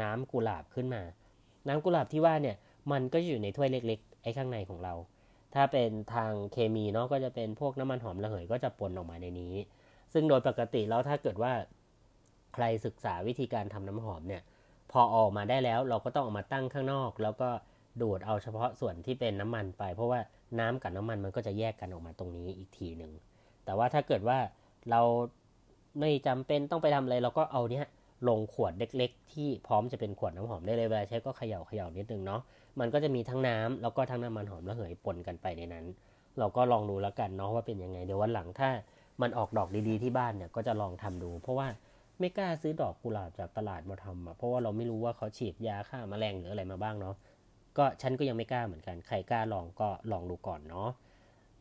[0.01, 1.01] น้ำกุหลาบขึ้นมา
[1.67, 2.55] น้ำกุหลาบที่ว่าเนี่ย
[2.91, 4.93] มันก็อยู่ในถ้วยเล็กๆ ไอ้ข้างในของเรา
[5.55, 9.55] ถ้าเป็นทางเคมีเนาะก็จะเป็นพวกน้ำมันหอมระเหยก็จะปนออกมาในนี้
[10.13, 11.51] ซึ่งโดยปกติแล้วถ้าเกิดว่า
[12.53, 14.41] ใครศึกษาวิธีการทำน้ำหอมเนี่ย
[14.91, 17.49] พอออกมาได้แล้วเราก็ต้องออกมาตั้งข้างนอก แล้วก็
[18.01, 20.19] ดูดเอาเฉพาะส่วนที่เป็นน้ำมันไป เพราะว่า
[20.59, 23.11] น้ำกับน้ำมันมันก็จะแยกกันออกมาตรงนี้อีกทีหนึ่ง
[23.65, 24.37] แต่ว่าถ้าเกิดว่า
[24.91, 25.01] เรา
[25.99, 27.85] ไม่จำเป็นต้องไปทำอะไรเราก็เอาเนี้ย
[28.27, 32.41] ลงขวดเล็ก ๆ ที่พร้อมจะเป็นขวดน้ำหอมได้เลยเวลาใช้ก็เขย่าเขย่านิดนึงเนาะ
[32.79, 35.85] มันก็จะมีทั้งน้ำแล้วก็ทั้งน้ำมันหอมระเหยปนกันไปในนั้น
[36.39, 38.69] เราก็ลองดูแล้วกันเนาะว่าเป็นยังไงเดี๋ยววันหลังถ้า
[39.21, 41.67] มันออกดอกดีๆที่บ้านเนี่ยก็จะลองทำดู เพราะว่า
[42.19, 47.15] ไม่กล้าซื้อดอกกุหลาบจากตลาดมาทำอะเพราะว่าเราไม่รู้ว่าเขาฉีดยาฆ่ามาแมลงหรืออะไรมาบ้างเนาะ
[47.77, 50.89] ก็ฉันก็ยังไม่กล้าเหมือนกันใครกล้าลองก็ลองดูก่อนเนาะ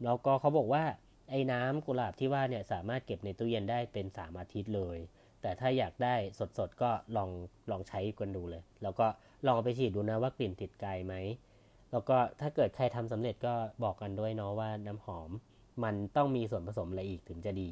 [0.05, 0.85] แล้วก็เขาบอกว่า
[1.31, 4.98] ไอ้น้ำกุหลาบที่ว่าเนี่ยสามารถเก็บในตู้เย็นได้เป็นสามอาทิตย์เลย
[5.42, 6.14] แต่ถ้าอยากได้
[6.59, 7.31] สดๆก็ลอง
[7.70, 9.07] ลองใช้กันดูเลย แล้วก็
[9.46, 11.14] ลองไปฉีดดูนะว่ากลิ่นติดไกลไหม
[11.92, 15.31] แล้วก็ถ้าเกิดใครทำสำเร็จก็บอกกันด้วยเนาะว่าน้ำหอม
[15.85, 17.70] มันต้องมีส่วนผสมอะไรอีกถึงจะดี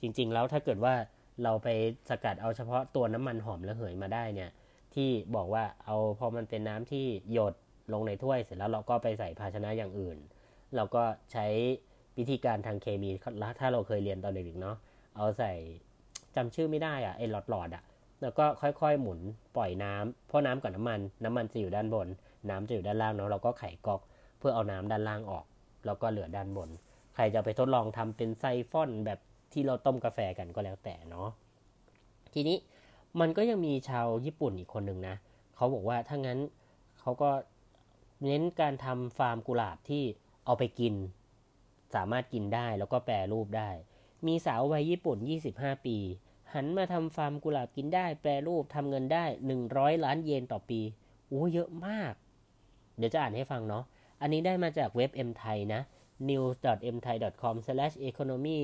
[0.00, 0.94] จริง ๆ แล้วถ้าเกิดว่า
[1.42, 1.68] เราไป
[2.10, 4.50] สกัดเอาเฉพาะตัวน้ำมันหอมระเหยมาได้เนี่ย
[4.94, 7.54] ที่บอกว่าเอาพอมันเป็นน้ำที่หยด
[7.92, 10.18] ลงในถ้วยเสร็จแล้วเราก็ไปใส่ภาชนะอย่างอื่น
[10.76, 11.46] เราก็ใช้
[12.18, 13.10] วิธีการทางเคมี
[13.60, 14.76] ถ้าเราเคยเรียนตอนเด็กๆเนาะ
[15.16, 15.52] เอาใส่
[16.36, 17.82] จำชื่อไม่ได้อะไอ้หลอดๆอะ
[18.22, 19.20] แล้วก็ค่อยๆ หมุน
[19.56, 22.08] ปล่อยน้ำเพราะน้ำกับน้ำมัน น้ำมันจะอยู่ด้านบน
[22.50, 24.00] น้ำจะอยู่ด้านล่างเนาะเราก็ไขก๊อก
[24.38, 25.44] เพื่อเอาน้ำด้านล่างออก
[25.86, 26.68] แล้วก็เหลือด้านบน
[27.14, 29.18] ใครจะไปทดลองทำเป็นไซฟอนแบบ
[29.52, 31.28] ที่เราต้มกาแฟกันก็แล้วแต่เนาะ
[32.34, 32.56] ทีนี้
[33.20, 35.16] มันก็ยังมีชาวญี่ปุ่นอีกคนหนึ่งนะ
[35.56, 36.38] เขาบอกว่าถ้างั้น
[37.00, 37.30] เขาก็
[38.24, 40.02] เน้นการทำฟาร์มกุหลาบที่
[40.44, 40.94] เอาไปกิน
[41.94, 43.70] สามารถกินได้แล้วก็แปรรูปได้
[44.26, 45.16] มีสาววัยญี่ปุ่น
[45.52, 45.96] 25 ปี
[46.54, 49.24] หันมาทำฟาร์มกุหลาบกินได้ แปรรูปทำเงินได้
[49.64, 50.80] 100 ล้านเยนต่อปี
[51.28, 52.12] โอ้เยอะมาก
[52.98, 53.84] เดี๋ยวจะอ่านให้ฟังเนาะ
[54.20, 55.80] อันนี้ได้มาจากเว็บ M ไทยนะ
[56.28, 58.60] news.mthai.com/economy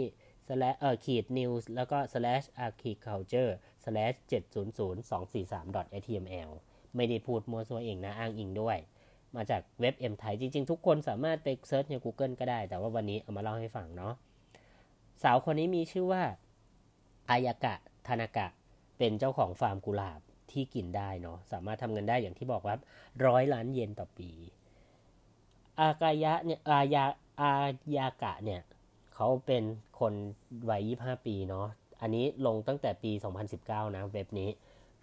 [0.46, 3.52] เอ่อขีด news แล้วก็ slash agriculture
[3.84, 6.50] slash 700 243 html
[6.96, 8.78] ไม่ได้พูดมัวซัวเองนะ อ้างอิงด้วย
[9.36, 14.14] มาจากเว็บ M ไทยจริง ๆ ทุกคนสามารถไปเซิร์ชใน Google ก็ได้ แต่ว่าวันนี้เอามาเล่าให้ฟังเนาะ
[15.22, 16.22] สาวคนนี้มีชื่อว่า
[17.30, 17.74] อายากะ
[18.06, 18.46] ทานากะ
[18.98, 22.76] เป็นเจ้าของฟาร์มกุหลาบที่กินได้เนาะสามารถทำเงินได้อย่างที่บอกว่า
[23.26, 24.30] ร้อยล้านเยนต่อปี
[25.80, 27.04] อากายะเนี่ยอายา
[27.40, 27.52] อา
[27.96, 28.60] ยากะเนี่ย
[29.14, 29.64] เขาเป็น
[30.00, 30.14] คน
[30.70, 31.66] วัย25ปีเนาะ
[32.00, 33.12] อันนี้ลงตั้งแต่ปี
[33.54, 34.50] 2019 นะเว็บนี้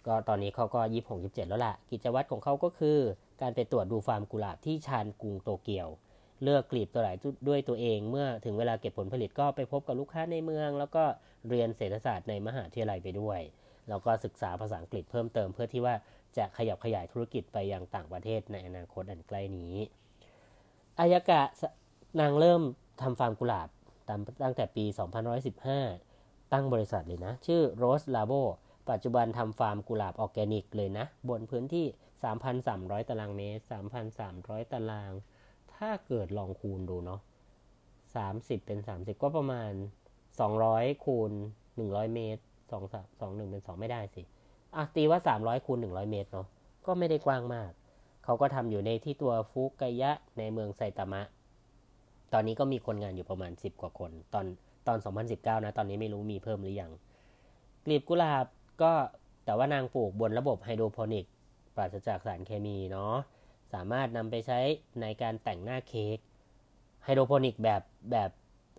[0.06, 2.98] ก็ตอนนี้เขาก็26 27แล้วล่ะ กิจวัตรของเขาก็คือ
[3.40, 5.88] การไปตรวจดูฟาร์มกุหลาบที่ชานกรุงโตเกียว
[6.42, 7.10] เลือกกลีบตัวไหน
[7.48, 11.04] ด้วยตัวเอง เมื่อถึงเวลาเก็บผลผลิตก็ไปพบกับลูกค้าในเมือง แล้วก็
[11.48, 13.40] เรียนเศรษฐศาสตร์ในมหาวิทยาลัยไปด้วย
[13.88, 15.94] แล้วก็ศึกษาภาษาอังกฤษเพิ่มเติมเพื่อที่ว่า
[16.36, 19.74] จะขยับขยายธุรกิจไปยังต่างประเทศในอนาคตอันใกล้นี้
[20.98, 21.42] อายากะ
[22.20, 22.62] นางเริ่ม
[23.02, 23.68] ทำฟาร์มกุหลาบ
[24.42, 24.84] ตั้งแต่ปี
[25.68, 28.42] 2115 ตั้งบริษัทเลยนะ ชื่อ Rose Labo
[28.90, 31.86] ปัจจุบันทำฟาร์มกุหลาบออร์แกนิกเลยนะ บนพื้นที่
[32.44, 33.62] 3,300 ตารางเมตร
[34.16, 35.12] 3,300 ตาราง
[35.76, 37.20] ถ้าเกิดลองคูณดูเนาะ
[37.92, 39.72] 30เป็น30ก็ประมาณ
[40.38, 41.30] 200คูณ
[41.72, 44.22] 100เมตร2 2 1เป็น2ไม่ได้สิ
[44.76, 46.46] อะตีว่า300คูณ100เมตรเนาะ
[46.86, 47.70] ก็ไม่ได้กว้างมาก
[48.24, 51.22] เขาก็ทำอยู่ในที่ตัวฟุกกยะในเมืองไซตามะ
[52.32, 54.46] ตอนนี้ก็มีคนงานอยู่ประมาณ10กว่าคน ตอน
[54.86, 54.98] ตอน
[55.30, 56.90] 2019 นะ ตอนนี้ไม่รู้มีเพิ่มหรือยัง
[57.84, 58.46] กลีบกุหลาบ
[58.82, 58.92] ก็
[59.44, 61.26] แต่ว่านางปลูกบนระบบไฮโดรโปนิก
[61.76, 63.14] ปราศจากสารเคมีเนาะ
[63.74, 64.58] สามารถนำไปใช้
[65.00, 66.18] ในการแต่งหน้าเค้ก
[67.04, 67.82] ไฮโดรโปนิกแบบ
[68.12, 68.30] แบบ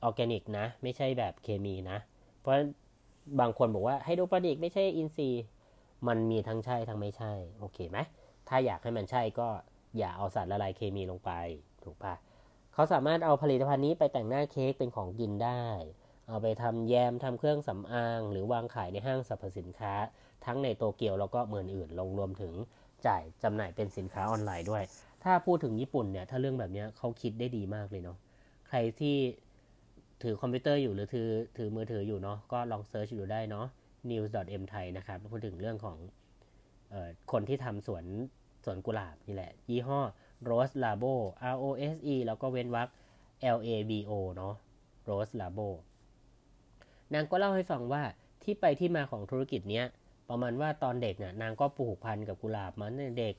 [0.03, 1.97] ออร์แกนิกนะ ไม่ใช่แบบเคมีนะ
[2.39, 2.53] เพราะ
[3.39, 5.43] บางคนบอกว่าไฮโดรโปนิกไม่ใช่อินทรีย์
[6.07, 7.97] มันมีทั้งใช่ทั้งไม่ใช่ โอเคไหม
[8.49, 9.47] ถ้าอยากให้มันใช่ก็
[9.97, 11.31] อย่าเอาสารละลายเคมีลงไป
[11.83, 12.13] ถูกปะ
[12.73, 15.63] เขาสามารถเอาผลิตภัณฑ์นี้ไปแต่งหน้าเค้กเป็นของกินได้
[16.27, 19.93] เอาไปทำแยมทำเครื่องสำอาง หรือวางขายในห้างสรรพสินค้า
[20.45, 22.53] ทั้งในโตเกียวแล้วก็เมืองอื่นลงรวมถึง
[23.07, 24.83] จ่ายจำหน่ายเป็นสินค้าออนไลน์ด้วย
[25.23, 28.17] ถ้าพูดถึงญี่ปุ่นเนี่ย ถ้าเรื่องแบบนี้เขาคิดได้ดีมากเลยเนาะ
[28.69, 29.15] ใครที่
[30.23, 33.65] ถือคอมพิวเตอร์อยู่หรือถือถือมือถืออยู่เนาะ ก็ลอง search ดูได้เนาะ
[34.09, 38.05] news.m thai นะครับ พูดถึงเรื่องของเอ่อคนที่ทำสวน
[38.65, 39.99] สวนกุหลาบนี่แหละ ยี่ห้อ
[40.49, 41.13] Rose Labo
[41.53, 42.89] R O S E แล้วก็เว้นวรรค
[43.55, 44.53] L A B O เนาะ
[45.09, 45.69] Rose Labo
[47.13, 48.03] นางก็เล่าให้ฟังว่า
[48.43, 49.85] ที่ไปที่มาของธุรกิจเนี้ย
[50.29, 53.35] ประมาณว่าตอนเด็กเนี่ยนางก็ปลูกพันกับกุหลาบมันเด็ก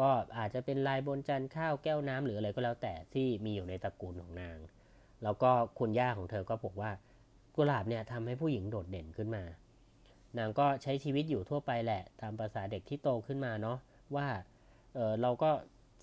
[0.00, 4.58] ก็อาจจะเป็นลายบนจานข้าวแก้วน้ำหรืออะไรก็แล้วแต่ที่มีอยู่ในตระกูลของนาง
[5.22, 6.90] แล้วก็คุณย่าของเธอก็บอกว่า
[7.56, 9.44] กุหลาบเนี่ยทำให้ผู้หญิงโดดเด่นขึ้นมา
[10.38, 13.78] นางก็ใช้ชีวิตอยู่ทั่วไปแหละ ตามภาษาเด็กที่โตขึ้นมาเนาะ
[14.16, 14.28] ว่า
[14.94, 15.50] เออเราก็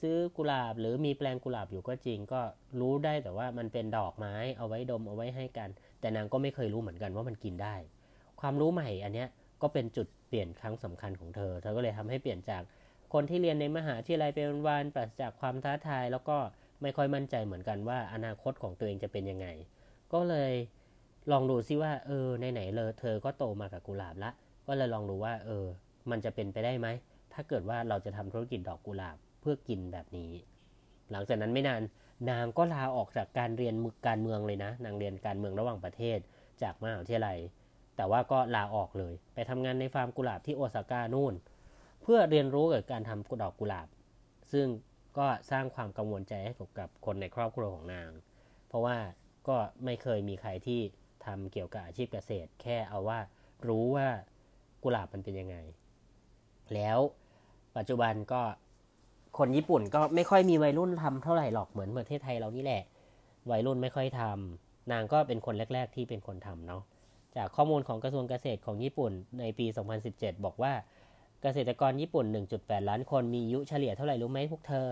[0.02, 2.42] ซื้อกุหลาบหรือมีแปลงกุหลาบอยู่ก็จริง ก็
[2.80, 7.76] รู้ได้แต่ว่ามันเป็นดอกไม้เอาไว้ดมเอาไว้ให้กัน แต่นางก็ไม่เคยรู้เหมือนกันว่ามันกินได้
[8.42, 9.30] ความรู้ใหม่อันเนี้ย
[9.64, 12.64] ก็เป็นจุดเปลี่ยนครั้งสำคัญของเธอ เธอก็เลยทำให้เปลี่ยนจาก
[13.14, 16.38] คนที่เรียนในมหาวิทยาลัยเป็นวันปราศจากความท้าทาย แล้วก็
[16.82, 19.48] ไม่ค่อยมั่นใจเหมือนกันว่าอนาคตของตัวเองจะเป็นยังไง
[20.14, 20.54] ก็เลย
[21.32, 24.32] ลองดูซิว่าเออไหนๆเลยเธอก็โตมากับกุหลาบละ
[24.68, 25.66] ก็เลยลองดูว่าเออ
[26.10, 26.88] มันจะเป็นไปได้ไหม
[27.34, 30.32] ถ้าเกิดว่าเราจะทำธุรกิจดอกกุหลาบเพื่อกินแบบนี้
[31.12, 31.82] หลังจากนั้นไม่นาน
[32.30, 36.20] นางก็ลาออกจากการเรียนมึกการเมืองเลยนะ นางเรียนการเมืองระหว่างประเทศ
[36.62, 37.38] จากมหาวิทยาลัย
[37.96, 41.34] แต่ว่าก็ลาออกเลย ไปทำงานในฟาร์มกุหลาบที่โอซาก้านู่น
[42.02, 43.88] เพื่อเรียนรู้เกี่ยวกับการทำดอกกุหลาบ
[44.52, 44.68] ซึ่ง
[45.18, 48.12] ก็สร้างความกังวลใจให้กับคนในครอบครัวของนาง
[48.68, 48.98] เพราะว่า
[49.48, 50.82] ก็ไม่เคยมีใครที่
[51.26, 53.20] ทำเกี่ยวกับอาชีพเกษตร แค่เอาว่า
[53.68, 54.08] รู้ว่า
[54.84, 55.58] กุหลาบมันเป็นยังไง
[56.74, 57.00] แล้ว
[57.78, 58.42] ปัจจุบันก็
[59.38, 62.84] คนญี่ปุ่นก็ไม่ค่อยมีวัยรุ่นทำเท่าไหร่หรอกเหมือนประเทศไทยเรานี่แหละ
[63.52, 66.84] วัยรุ่นไม่ค่อยทำนางก็เป็นคนแรก ๆ ที่เป็นคนทำเนาะ
[67.38, 69.66] จากข้อมูลของกระทรวงเกษตรของญี่ปุ่นในปี
[70.06, 70.74] 2017 บอกว่า
[71.42, 72.26] เกษตรกรญี่ปุ่น
[72.58, 74.90] 1.8 ล้านคนมีอายุเฉลี่ยเท่าไหร่รู้ไหมพวกเธอ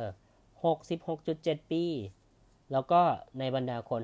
[0.84, 1.84] 66.7 ปี
[2.72, 3.02] แล้วก็
[3.40, 4.02] ในบรรดาคน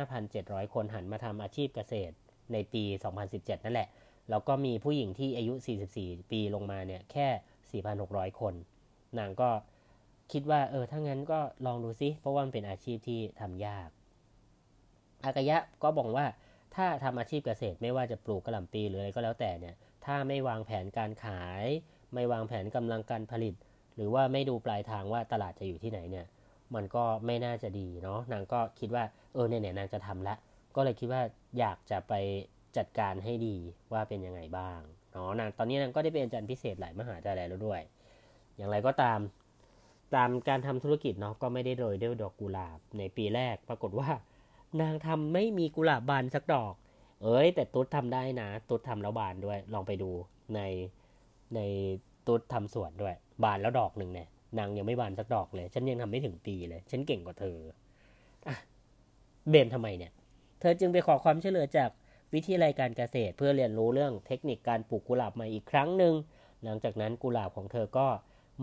[0.00, 2.14] 55,700 คนหันมาทำอาชีพเกษตร
[2.52, 2.82] ในปี
[3.24, 3.88] 2017 นั่นแหละ
[4.30, 5.54] แล้วก็มีผู้หญิงที่อายุ
[5.92, 8.54] 44 ปีลงมาเนี่ยแค่ 4,600 คน
[9.18, 9.50] นางก็
[10.32, 13.88] คิดว่าเออถ้างั้นก็ลองดูซิ เพราะว่ามันเป็นอาชีพที่ทำยาก
[15.24, 16.26] อากายะก็บอกว่า
[16.76, 21.64] ถ้าทำอาชีพเกษตรไม่ว่าจะปลูกกระหล่ำปีหรืออะไรก็แล้วแต่เนี่ย ถ้าไม่วางแผนการขาย
[22.14, 23.54] ไม่วางแผนกำลังการผลิต
[23.96, 26.26] หรือว่าไม่ดูปลายทางว่าตลาดจะอยู่ที่ไหนเนี่ย
[26.74, 29.04] มันก็ไม่น่าจะดีเนาะ นางก็คิดว่า
[29.34, 30.34] เออเนี่ยนางจะทำละ
[30.76, 31.22] ก็เลยคิดว่า
[31.58, 32.12] อยากจะไป
[32.76, 33.56] จัดการให้ดี
[33.92, 34.80] ว่าเป็นยังไงบ้าง
[35.12, 37.80] เนาะนางตอนนี้นางก็ได้เป็นอาจารย์พิเศษหลายมหาวิทยาลัยแล้วด้วย
[38.56, 39.18] อย่างไรก็ตาม
[40.14, 44.08] ตามการทำธุรกิจเนาะก็ไม่ได้โรยด้วยดอกกุหลาบในปีแรกปรากฏว่า
[44.80, 46.72] นางทำไม่มีกุหลาบบานสักดอก
[47.22, 50.10] เอ้ย แต่ตุ๊ดทำได้นะตุ๊ดทำแล้วบานด้วย ลองไปดู
[50.54, 50.60] ใน
[51.54, 51.60] ใน
[52.26, 54.28] ตุ๊ดทำสวนด้วย บานแล้วดอกหนึ่งเนี่ย
[54.58, 57.56] นางยังไม่บานสักดอกเลย ฉันยังทำไม่ถึงปีเลย ฉันเก่งกว่าเธอ
[58.48, 58.56] อะ
[59.50, 60.12] เบนทำไมเนี่ย
[60.60, 61.90] เธอจึงไปขอความช่วยเหลือจาก
[62.34, 66.14] วิทยาลัยการเกษตรเพื่อเรียนรู้เรื่องเทคนิคการปลูกกุหลาบใหม่อีกครั้งหนึ่ง
[66.62, 68.06] หลังจากนั้นกุหลาบของเธอก็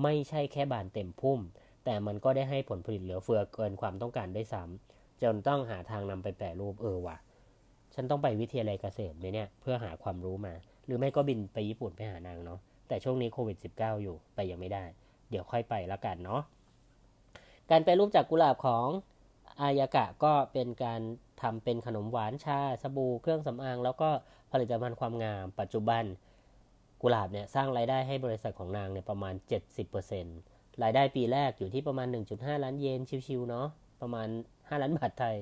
[0.04, 1.40] ไม่ใช่แค่บานเต็มพุ่ม
[1.86, 7.18] แต่มันก็ได้ให้ผลผลิตเหลือเฟือเกินความต้องการได้ซ้ำ จนต้องหาทางนำไปแปรรูปเออว่ะ
[7.94, 10.54] ฉันต้องไปวิทยาลัยเกษตรไหมเนี่ย เพื่อหาความรู้มา
[10.86, 14.84] หรือไม่ก็บินไปญี่ปุ่นไปหานางเนาะแต่ช่วงนี้โควิด -19 อยู่ไปยังไม่ได้
[15.30, 16.42] เดี๋ยวค่อยไปล้วกันเนาะ
[17.72, 18.88] การแปรรูปจากกุหลาบของ
[19.62, 21.02] อายากะก็เป็นการ
[21.42, 24.10] ทำเป็นขนมหวานชาสบู่เครื่องสำอาง แล้วก็
[24.52, 26.04] ผลิตภัณฑ์ความงาม ปัจจุบัน
[27.02, 29.36] กุหลาบเนี่ยสร้างรายได้ให้บริษัทของนางเนี่ยประมาณ
[30.08, 33.68] 70%รายได้ปีแรกอยู่ที่ประมาณ 1.5 ล้านเยนชิวๆเนาะ
[34.02, 35.38] ประมาณ5ล้านบาทไทย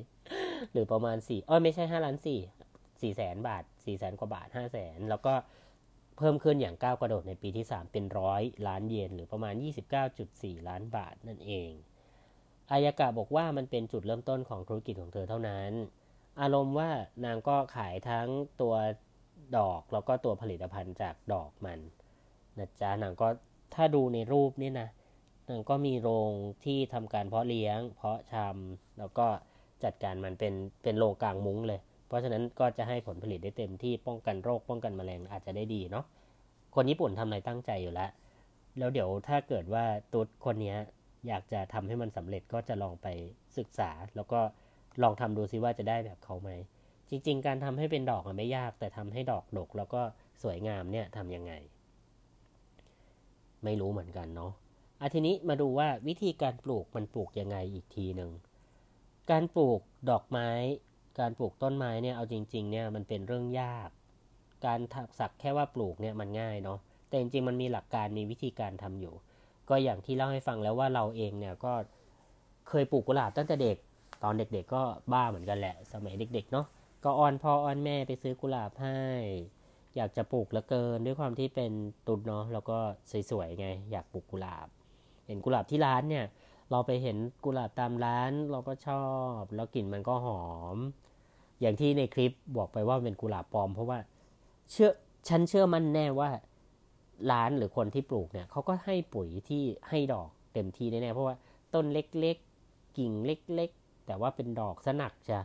[0.71, 2.27] หรือประมาณ4อ้อไม่ใช่5ล้าน4
[2.71, 5.33] 4แสนบาท4แสนกว่าบาท5แสนแล้วก็
[6.17, 9.53] เพิ่มขึ้นอย่างก้าวกระโดดในปีที่ 3 เป็นร้อยล้านเยนหรือประมาณ
[10.11, 11.71] 29.4 ล้านบาทนั่นเอง
[12.71, 15.71] อายากะบอกว่ามันเป็นจุดเริ่มต้นของธุรกิจของเธอเท่านั้น
[16.41, 16.89] อารมณ์ว่า
[17.25, 18.27] นางก็ขายทั้ง
[18.61, 18.75] ตัว
[19.57, 21.79] ดอกแล้วก็ตัวผลิตภัณฑ์จากดอกมัน
[22.59, 23.27] นะจ๊ะนางก็
[23.75, 24.87] ถ้าดูในรูปนี่นะ
[25.69, 26.31] ก็มีโรง
[26.65, 29.27] ที่ทำการเพาะเลี้ยง เพาะชำแล้วก็
[29.83, 30.53] จัดการมันเป็น
[30.83, 36.05] เป็นโรงกลางมุ้งเลย เพราะฉะนั้นก็จะให้ผลผลิตได้เต็มที่ป้องกันโรคป้องกันแมลงอาจจะได้ดีเนาะ
[36.75, 38.09] คนญี่ปุ่นทำอะไรตั้งใจอยู่แล้ว
[38.77, 40.75] แล้วเดี๋ยวถ้าเกิดว่าตุ๊ดคนนี้
[41.27, 43.07] อยากจะทำให้มันสำเร็จก็จะลองไป
[43.57, 44.39] ศึกษา แล้วก็
[45.03, 46.49] ลองทำดูซิว่าจะได้แบบเขาไหม
[47.09, 50.01] จริง ๆ การทำให้เป็นดอกไม่ยาก แต่ทำให้ดอกดกแล้วก็
[50.43, 51.53] สวยงามเนี่ยทำยังไง
[53.63, 54.51] ไม่รู้เหมือนกันเนาะ
[55.03, 58.31] อาทีนี้มาดูว่าวิธีการปลูกมันปลูกยังไงอีกทีหนึ่ง
[59.31, 60.49] การปลูกดอกไม้
[61.19, 63.89] การปลูกต้นไม้เนี่ยเอาจริงๆเนี่ยมันเป็นเรื่องยาก
[64.65, 64.79] การ
[65.19, 69.13] สักแค่ว่าปลูกเนี่ยมันง่ายเนาะ แต่จริงๆมันมีหลักการมีวิธีการทำอยู่
[69.69, 71.73] ก็อย่างที่เล่าให้ฟังแล้วว่าเราเองเนี่ยก็
[72.69, 73.77] เคยปลูกกุหลาบตั้งแต่เด็ก
[74.23, 76.65] ตอนเด็กๆก็บ้าเหมือนกันแหละ สมัยเด็ก ๆ เนาะ
[77.03, 78.99] ก็อ้อนพ่ออ้อนแม่ไปซื้อกุหลาบให้
[79.95, 81.71] อยากจะปลูกแล้วเกินด้วยความที่เป็น
[82.07, 82.77] ตุดเนาะ แล้วก็
[83.31, 84.67] สวยๆไง อยากปลูกกุหลาบ
[85.27, 86.25] เห็นกุหลาบที่ร้านเนี่ย
[86.71, 89.05] เราไปเห็นกุหลาบตามร้านเราก็ชอ
[89.39, 90.43] บ แล้วกลิ่นมันก็หอ
[90.75, 90.77] ม
[91.61, 93.99] อย่างที่ในคลิปบอกไปว่าเป็นกุหลาบปลอม เพราะว่า
[94.71, 94.91] เชื่อ
[95.29, 96.29] ฉันเชื่อมั่นแน่ว่า
[97.31, 101.35] ร้านหรือคนที่ปลูกเนี่ยเขาก็ให้ปุ๋ยที่ให้ดอกเต็มที่แน่ๆเพราะว่า
[101.73, 105.39] ต้นเล็กๆ กิ่งเล็ก ๆ แต่ว่าเป็นดอกสนักจะ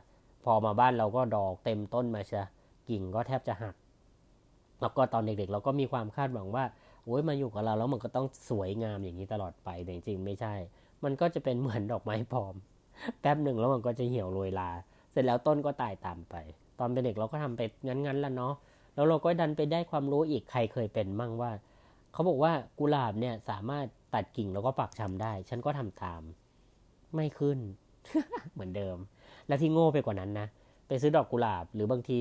[0.44, 2.42] พอมาบ้านเราก็ดอกเต็มต้นมาชะ
[2.88, 3.74] กิ่งก็แทบจะหัก
[4.80, 6.64] แล้วก็ตอนเด็กๆ เราก็มีความคาดหวังว่า
[7.04, 10.54] โอ้ยมาอยู่กับเราแล้วมันก็ต้องสวยงามอย่างนี้ตลอดไปแต่จริงๆไม่ใช่
[11.04, 12.54] มันก็จะเป็นเหมือนดอกไม้ปลอม
[13.20, 14.70] แป๊บหนึ่งแล้วมันก็จะเหี่ยวโรยลา
[15.10, 16.34] เสร็จแล้วต้นก็ตายตามไป
[16.78, 18.54] ตอนเป็นเด็กเราก็ทำไปงั้นๆแล้วเนาะ
[18.94, 21.50] แล้วเราก็ดันไปได้ความรู้อีกใครเคยเป็นมั่งว่า
[22.12, 26.22] เขาบอกว่ากุหลาบเนี่ยสามารถตัดกิ่งแล้วก็ปักชำได้ ฉันก็ทำตาม
[27.14, 27.58] ไม่ขึ้น
[28.52, 28.96] เหมือนเดิม
[29.46, 30.46] แล้วที่โง่ไปกว่านั้นนะ
[30.88, 32.18] ไปซื้อดอกกุหลาบ หรือบางที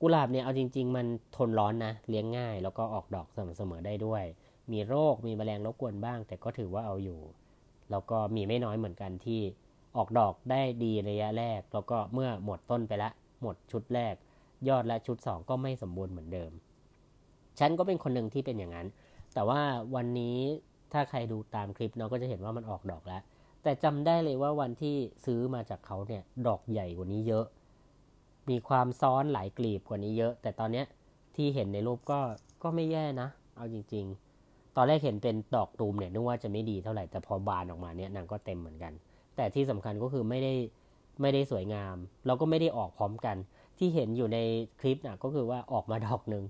[0.00, 1.06] กุหลาบเนี่ยเอาจริง ๆ มัน
[1.36, 4.24] ทนร้อนนะเลี้ยงง่าย แล้วก็ออกดอกสม่ำเสมอได้ด้วย
[4.72, 7.20] มีโรคมีแมลงรบกวนบ้าง แต่ก็ถือว่าเอาอยู่
[7.90, 9.40] แล้วก็มีไม่น้อยเหมือนกันที่
[9.96, 13.10] ออกดอกได้ดีระยะแรก แล้วก็เมื่อหมดต้นไปละ
[13.42, 14.14] หมดชุดแรก
[14.68, 16.50] ยอดและชุด 2 ก็ไม่สมบูรณ์เหมือนเดิม
[17.58, 18.88] ฉันก็เป็นคนหนึ่งที่เป็นอย่างนั้น
[19.34, 19.60] แต่ว่า
[19.94, 20.38] วันนี้
[20.92, 23.22] ถ้าใครดูตามคลิปเนาะก็จะเห็นว่ามันออกดอกแล้ว
[23.62, 27.46] แต่จำได้เลยว่าวันที่ซื้อมาจากเขาเนี่ยดอกใหญ่กว่านี้เยอะ
[28.50, 30.86] มีความซ้อนหลายกลีบกว่านี้เยอะ แต่ตอนเนี้ย
[31.36, 32.20] ที่เห็นในรูปก็
[32.62, 34.21] ก็ไม่แย่นะ เอาจริง ๆ
[34.76, 38.92] ตอนแรกเห็นเป็นดอกตูมเนี่ยนึกว่าจะไม่ดีเท่าไหร่แต่พอบานออกมาเนี่ยนางก็เต็มเหมือนกัน
[39.36, 40.54] แต่ที่สำคัญก็คือไม่ได้
[41.20, 43.36] ไม่ได้สวยงาม เราก็ไม่ได้ออกพร้อมกัน
[43.78, 44.38] ที่เห็นอยู่ใน
[44.80, 46.44] คลิปน่ะก็คือว่าออกมาดอกหนึ่ง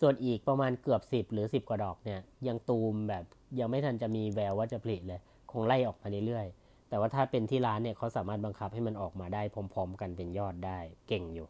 [0.00, 3.24] ส่วนอีกประมาณเกือบสิบหรือสิบกว่าดอกเนี่ยยังตูมแบบ
[3.60, 5.20] ยังไม่ทันจะมีแววว่าจะผลิเลย
[5.52, 11.46] คงไล่ออกมาเรื่อยๆแต่ว่าถ้าเป็นที่ร้านเนี่ยเขาสามารถบังคับให้มันออกมาได้พร้อม ๆ กันเป็นยอดได้เก่งอยู่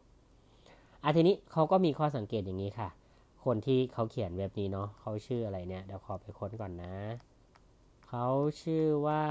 [1.03, 2.89] อาทีนี้เขาก็มีข้อสังเกตอย่างนี้ค่ะ
[3.45, 6.95] คนที่เขาเขียนเว็บนี้เนาะเขาชื่ออะไรเนี่ย เดี๋ยวขอไปค้นก่อนนะ
[8.07, 8.27] เขา
[8.61, 9.23] ชื่อว่า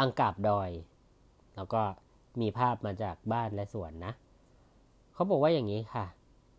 [0.00, 0.70] อังกาบดอย
[1.56, 1.82] แล้วก็
[2.40, 4.12] มีภาพมาจากบ้านและสวนนะ
[5.14, 6.06] เขาบอกว่าอย่างนี้ค่ะ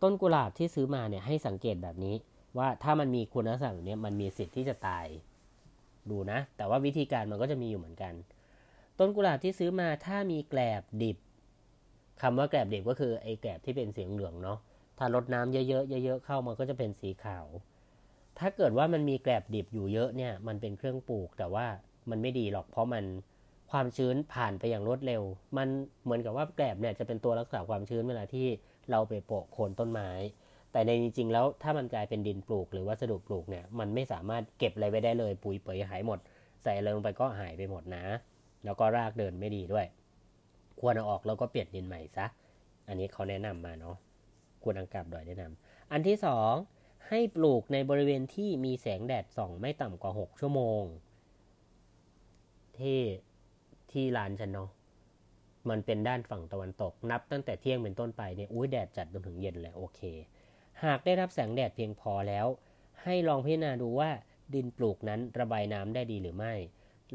[0.02, 2.14] ต้นกุหลาบที่ซื้อมาเนี่ยให้สังเกตแบบนี้
[2.58, 5.06] ว่าถ้ามันมีคุณลักษณะแบบนี้มันมีสิทธิ์ที่จะตาย
[6.10, 8.12] ดูนะ แต่ว่าวิธีการมันก็จะมีอยู่เหมือนกัน
[8.98, 11.18] ต้นกุหลาบที่ซื้อมาถ้ามีแกลบดิบ
[12.22, 14.58] คำว่าแกลบดิบก็คือไอ้แกลบที่เป็นสีเหลืองเนาะ
[15.02, 17.46] ถ้ารดน้ำเยอะๆเยอะๆเข้ามันก็จะเป็นสีขาว
[18.38, 21.66] ถ้าเกิดว่ามันมีแกลบดิบอยู่เยอะเนี่ยมันเป็นเครื่องปลูกแต่ว่า
[22.10, 23.04] มันไม่ดีหรอกเพราะมัน
[23.70, 25.22] ความชื้นผ่านไปอย่างรวดเร็ว
[25.56, 25.68] มัน
[26.04, 28.46] เหมือนกับว่าแกลบเนี่ยจะเป็นตัวรักษาความชื้นเวลาที่
[28.90, 30.10] เราไปโปะโคนต้นไม้
[30.72, 36.18] แต่ในจริงๆแล้วถ้ามันกลายเป็นดินปลูกหรือวัสดุปลูกเนี่ยมันไม่สามารถเก็บอะไรไว้ได้เลย ปุ๋ยเปยหายหมด
[36.62, 38.04] ใส่อะไรลงไปก็หายไปหมดนะ
[38.64, 39.86] แล้วก็รากเดินไม่ดีด้วย
[40.80, 42.26] ควรเอาออกแล้วก็เปลี่ยนดินใหม่ซะ
[42.88, 43.96] อันนี้เขาแนะนำมาเนาะ
[44.64, 46.52] ควรอังกับดอยแนะนำอันที่สอง
[47.08, 50.82] ให้ปลูกในบริเวณที่มีแสงแดดส่องไม่ต่ำกว่า 6 ชั่วโมง
[52.78, 53.00] ที่
[53.90, 54.70] ที่ลานฉันเนาะ
[55.70, 60.00] มันเป็นด้านฝั่งตะวันตก นับตั้งแต่เที่ยงเป็นต้นไปเนี่ยอุ้ยแดดจัดจนถึงเย็นเลยโอเค
[60.84, 62.46] หากได้รับแสงแดดเพียงพอแล้ว
[63.02, 64.10] ให้ลองพิจารณาดูว่า
[64.54, 66.54] ดินปลูกนั้นระบายน้ำได้ดีหรือไม่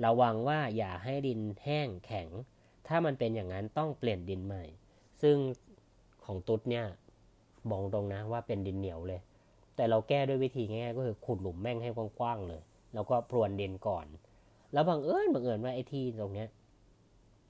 [0.06, 2.28] ระวังว่าอย่าให้ดินแห้งแข็ง
[2.88, 4.64] ถ้ามันเป็นอย่างนั้นต้องเปลี่ยนดินใหม่
[5.22, 5.38] ซึ่ง
[6.26, 6.86] ของตุ๊ดเนี่ย
[7.72, 9.20] บอกตรงนะว่าเป็นดินเหนียวเลย
[9.76, 12.62] แต่เราแก้ด้วยวิธีง่ายๆก็คือขุดหลุมแม่งให้กว้างๆเลย
[12.94, 14.06] แล้วก็พรวนดินก่อน
[14.74, 16.48] แล้วบังเอิญบังเอิญว่าไอ้ที่ตรงเนี้ย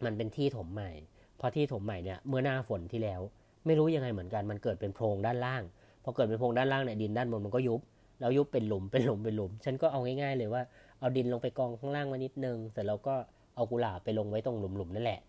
[0.05, 0.91] มันเป็นที่ถมใหม่
[1.39, 3.21] พอที่ถมใหม่เนี่ยเมื่อหน้าฝนที่แล้ว
[3.65, 5.63] ไม่รู้ยังไงเหมือนกันมันเกิดเป็นโพรงด้านล่าง
[6.03, 7.81] พอเกิดเป็นโพรงด้านล่างเนี่ยดินด้านบนมันก็ยุบ
[8.19, 10.61] แล้วยุบเป็นหลุมเป็นหลุมเป็นหลุม ฉันก็เอาง่ายๆเลยว่า
[10.99, 13.15] เอาดินลงไปกองข้างล่างมานิดนึงเสร็จแล้วก็
[13.55, 15.19] เอากุหลาบไปลงไว้ตรงหลุมๆนั่นแหละ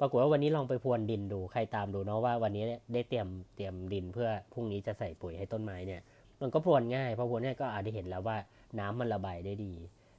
[0.00, 6.00] ปรากฏว่าวันนี้ลองไปพรวนดินดูใครตามดูเนาะว่าวันนี้ได้เตรียมเตรียมดินเพื่อพรุ่งนี้จะใส่ปุ๋ยให้ต้นไม้เนี่ย
[6.40, 8.36] มันก็พรวนง่ายพอพรวนง่ายก็อาจจะเห็นแล้วว่า
[8.78, 9.74] น้ำมันระบายได้ดี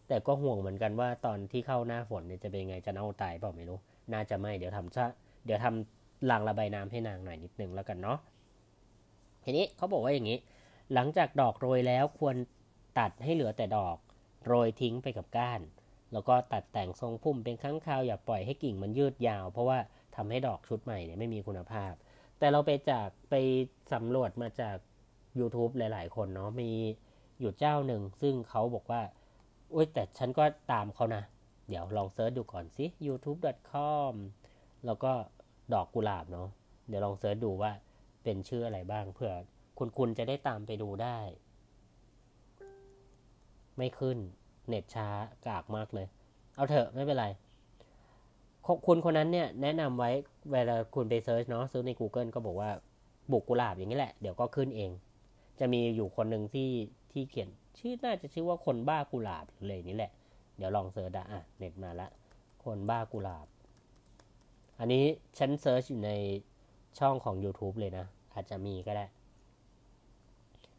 [0.07, 3.79] แต่ก็ห่วงเหมือนกันว่าตอนที่เข้าหน้าฝนเนี่ยจะเป็นไงจะเน่าตายเปล่าไม่รู้
[4.13, 5.05] น่าจะไม่เดี๋ยวทำซะ
[5.45, 8.17] เดี๋ยวทำรางระบายน้ำให้นางหน่อยนิดนึงแล้วกันเนาะ
[9.43, 10.37] ทีนี้เขาบอกว่าอย่างนี้
[10.93, 12.35] หลังจากดอกโรยแล้วควร
[12.99, 13.97] ตัดให้เหลือแต่ดอก
[14.45, 15.61] โรยทิ้งไปกับก้าน
[16.13, 19.79] แล้วก็ตัดแต่งทรงพุ่มเป็นครั้งคราวอย่าปล่อยให้กิ่งมันยืดยาว เพราะว่า
[20.15, 21.93] ทำให้ดอกชุดใหม่เนี่ยไม่มีคุณภาพ
[22.39, 23.35] แต่เราไปจากไป
[23.93, 24.77] สำรวจมาจาก
[25.39, 26.71] YouTube หลาย ๆ คนเนาะมี
[27.39, 29.01] อยู่เจ้าหนึ่ง ซึ่งเขาบอกว่า
[29.73, 31.23] อุ้ยแต่ฉันก็ตามเขานะ
[31.69, 34.13] เดี๋ยวลอง search ดูก่อนสิ youtube.com
[34.85, 35.11] แล้วก็
[35.73, 36.47] ดอกกุหลาบเนาะ
[36.87, 37.71] เดี๋ยวลอง search ดูว่า
[38.23, 39.33] เป็นชื่ออะไรบ้างเผื่อ
[39.77, 41.17] คุณคุณจะได้ตามไปดูได้
[43.77, 44.17] ไม่ขึ้น
[44.67, 45.07] เน็ตช้า
[45.47, 46.07] กากมากเลย
[46.55, 47.25] เอาเถอะไม่เป็นไร
[48.87, 50.11] คุณคนนั้นเนี่ยแนะนำไว้
[50.51, 52.69] เวลาคุณไป search เนาะ search ใน Google ก็บอกว่า
[53.31, 54.91] ปลูกกุหลาบอย่างนี้แหละ เดี๋ยวก็ขึ้นเอง
[55.59, 56.69] จะมีอยู่คนหนึ่งที่
[57.11, 57.49] ที่เขียน
[57.79, 60.11] ชื่อน่าจะชื่อว่าคนบ้ากุหลาบหรืออะไรนี่แหละ
[60.57, 62.07] เดี๋ยวลอง search อะเน็ตมาละ
[62.63, 63.47] คนบ้ากุหลาบ
[64.79, 65.03] อันนี้
[65.37, 66.11] ฉัน search อยู่ใน
[66.99, 69.05] ช่องของ YouTube เลยนะ อาจจะมีก็ได้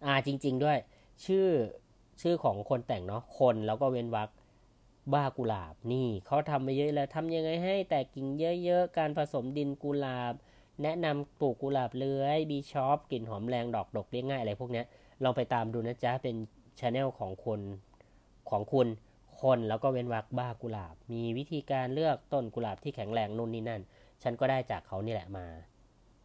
[0.05, 0.79] อ่าจริง ๆ ด้วย
[1.25, 1.47] ชื่อ
[2.21, 4.29] ชื่อของคนแต่งเนาะคนแล้วก็เว้นวรรค
[5.15, 8.27] บ้ากุหลาบนี่เขาทำมาเยอะแล้วทำยังไงให้แตกกิ่ง
[8.65, 10.35] เยอะๆ การผสมดินกุหลาบ
[10.83, 14.83] แนะนำปลูกกุหลาบเลื้อยบีชอปกลิ่นหอมแรงดอกดกเลี้ยงง่ายอะไรพวกนี้
[15.23, 16.37] ลองไปตามดูนะจ๊ะ เป็น
[16.81, 17.61] channel ของคน
[18.51, 18.89] ของคุณ
[19.43, 23.83] คนแล้วก็เว้นวรรคบ้ากุหลาบ มีวิธีการเลือกต้นกุหลาบที่แข็งแรงนู่นนี่นั่น
[24.23, 25.47] ฉันก็ได้จากเขานี่แหละมา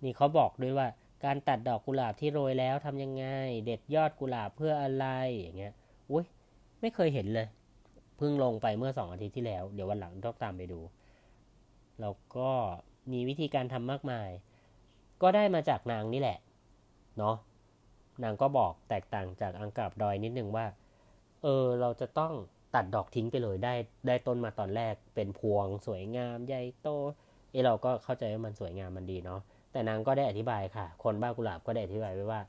[0.03, 0.87] นี่เขาบอกด้วยว่า
[1.25, 3.25] การตัดดอกกุหลาบที่โรยแล้วทำยังไง
[3.65, 5.05] เด็ดยอดกุหลาบเพื่ออะไร
[5.39, 5.73] อย่างเงี้ย
[6.11, 6.25] อุ้ย
[6.81, 7.47] ไม่เคยเห็นเลย
[8.17, 10.79] เพิ่งลงไปเมื่อสองอาทิตย์ที่แล้ว เดี๋ยววันหลังต้องตามไปดู
[12.01, 12.51] แล้วก็
[13.11, 14.29] มีวิธีการทำมากมาย
[15.21, 16.37] ก็ได้มาจากนางนี่แหละ
[17.17, 17.35] เนาะ
[18.23, 20.65] นางก็บอกแตกต่างจากอังกับดอยนิดนึงว่า
[21.43, 22.33] เออ เราจะต้อง
[22.75, 23.73] ตัดดอกทิ้งไปเลยได้
[24.07, 26.87] ได้ต้นมาตอนแรกเป็นพวงสวยงามใหญ่โต
[27.51, 29.39] เอเราก็เข้าใจว่ามันสวยงามมันดีเนาะ
[29.71, 32.41] แต่นางก็ได้อธิบายค่ะ คนบ้ากุหลาบก็ได้อธิบายไว้ว่า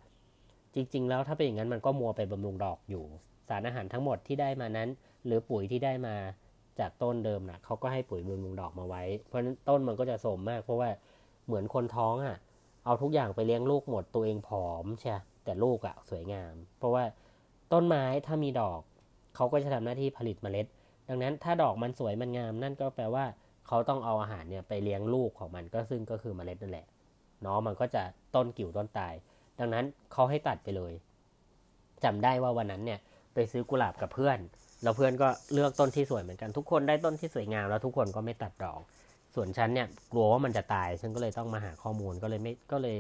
[0.75, 3.05] จริง ๆ แล้วถ้าเป็นอย่างนั้นมันก็มัวไปบำรุงดอกอยู่
[3.49, 4.89] สารอาหารทั้งหมดที่ได้มานั้น
[5.27, 6.17] หรือปุ๋ยที่ได้มา
[6.81, 10.91] จากต้นเดิมนะเขาก็ให้ปุ๋ยบำรุงดอกมาไว้ เพราะฉะนั้นต้นมันก็จะสมมาก เพราะว่า
[11.47, 12.37] เหมือนคนท้องอะ่ะ
[12.85, 15.13] เอาทุกอย่างไปเลี้ยงลูกหมดตัวเองผอมใช่
[15.45, 17.05] แต่ลูกอะ่ะสวยงาม เพราะว่า
[17.73, 18.81] ต้นไม้ถ้ามีดอก
[19.37, 20.67] เขาก็จะทำหน้าที่ผลิตเมล็ด
[21.09, 23.25] ดังนั้นถ้าดอกมันสวยมันงาม นั่นก็แปลว่า
[23.67, 26.87] เขาต้องเอาอาหารเนี่ยไปเลี้ยงลูกของมันก็ซึ่งก็คือเมล็ดนั่นแหละ
[27.43, 28.03] เนาะมันก็จะ
[28.35, 29.15] ต้นกิ่วต้นตาย
[29.59, 30.93] ดังนั้นเขาให้ตัดไปเลย
[32.05, 33.01] จำได้ว่าวันนั้นเนี่ย
[33.35, 34.39] ไปซื้อกุหลาบกับเพื่อน
[34.83, 38.81] แล้วเพื่อนก็เลือกต้นที่สวยเหมือนกันทุกคนได้ต้นที่สวยงามแล้วทุกคนก็ไม่ตัดดอก
[39.35, 42.97] ส่วนฉันเนี่ยกลัวว่ามันจะตาย ฉันก็เลยต้องมาหาข้อมูลก็เลยไม่ก็เลย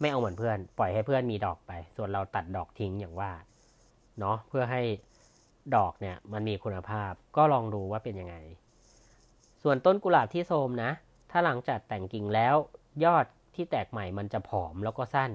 [0.00, 3.32] ไม่เอาเหมือนเพื่อน ปล่อยให้เพื่อนมีดอกไป ส่วนเราตัดดอกทิ้งอย่างว่า
[4.18, 4.82] เนาะเพื่อให้
[5.76, 8.36] ดอกเนี่ยมันมีคุณภาพก็ลองดูว่าเป็นยังไง
[9.62, 10.90] ส่วนต้นกุหลาบที่โทมนะ
[11.30, 12.54] ถ้าหลังจากแต่งกิ่งแล้ว
[13.04, 15.30] ยอดที่แตกใหม่มันจะผอมแล้วก็สั้น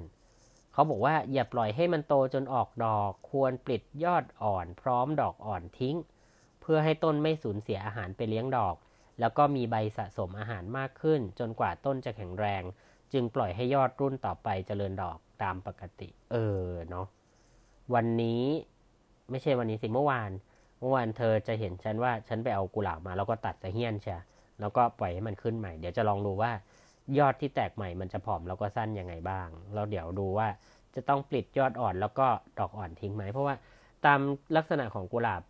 [0.75, 5.97] เขาบอกว่าอย่าปล่อยให้มันโตจนออกดอก ควรปลิดยอดอ่อน พร้อมดอกอ่อนทิ้ง
[6.61, 8.75] เพื่อให้ต้นไม่สูญเสียอาหารไปเลี้ยงดอก
[9.19, 12.63] แล้วก็มีใบสะสมอาหารมากขึ้น จนกว่าต้นจะแข็งแรง
[13.13, 16.35] จึงปล่อยให้ยอดรุ่นต่อไปเจริญดอกตามปกติ เอ
[16.67, 17.07] อเนาะ
[17.93, 18.43] วันนี้
[19.29, 20.31] ไม่ใช่วันนี้สิเมื่อวาน
[20.79, 24.13] เมื่อวานเธอจะเห็นฉันว่าฉันไปเอากุหลาบมาแล้วก็ตัดสะเฮียนใช่
[24.59, 26.51] แล้วก็ปล่อยให้มันขึ้นใหม่ เดี๋ยวจะลองดูว่า
[27.19, 30.47] ยอดที่แตกใหม่มันจะผอมแล้วก็สั้นยังไงบ้างแล้วเดี๋ยวดูว่า
[30.95, 32.27] จะต้องปลิดยอดอ่อนแล้วก็
[32.59, 33.55] ดอกอ่อนทิ้งไหม เพราะว่า
[34.05, 34.19] ตาม
[34.55, 35.41] ลักษณะของกุหลาบ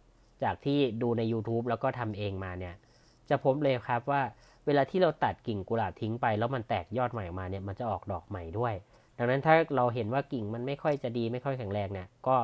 [0.43, 2.76] จากที่ดูใน YouTube แล้วก็ทำเองมาเนี่ย
[3.30, 4.22] จะพบเลยครับว่า
[4.66, 8.74] เวลาที่เราตัดกิ่งกุหลาบทิ้งไป แล้วมันแตกยอดใหม่ออกมาเนี่ยมันจะออกดอกใหม่ด้วย
[9.18, 12.36] ดังนั้นถ้าเราเห็นว่ากิ่งมันไม่ค่อยจะดีไม่ค่อยแข็งแรงเนี่ยก็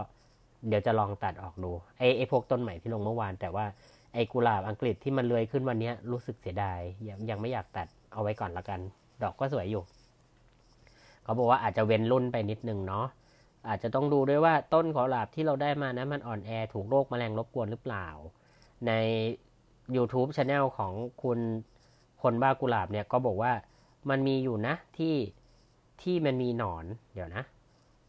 [0.68, 3.66] เดี๋ยวจะลองตัดออกดูไอ้ไอ้พวกต้นใหม่ที่ลงเมื่อวาน แต่ว่า
[4.14, 8.80] ไอ้กุหลาบอังกฤษที่มันเลื้อยขึ้นวันนี้รู้สึกเสียดายยังยังไม่อยากตัดเอาไว้ก่อนละกัน
[9.24, 9.84] ดอกก็สวยอยู่
[11.24, 13.06] เขาบอกว่าอาจจะเว้นรุ่นไปนิดนึงเนาะ
[13.68, 18.08] อาจจะต้องดูด้วยว่าต้นขอหลาบที่เราได้มานะมันอ่อนแอถูกโรคแมลงรบกวนหรือเปล่า
[18.88, 18.92] ใน
[19.96, 20.94] YouTube Channel ของ
[21.24, 21.40] คุณ
[22.22, 23.54] คนบ้ากุหลาบเนี่ยก็บอกว่า
[24.10, 25.16] มันมีอยู่นะที่
[26.02, 27.44] ที่มันมีหนอน เดี๋ยวนะ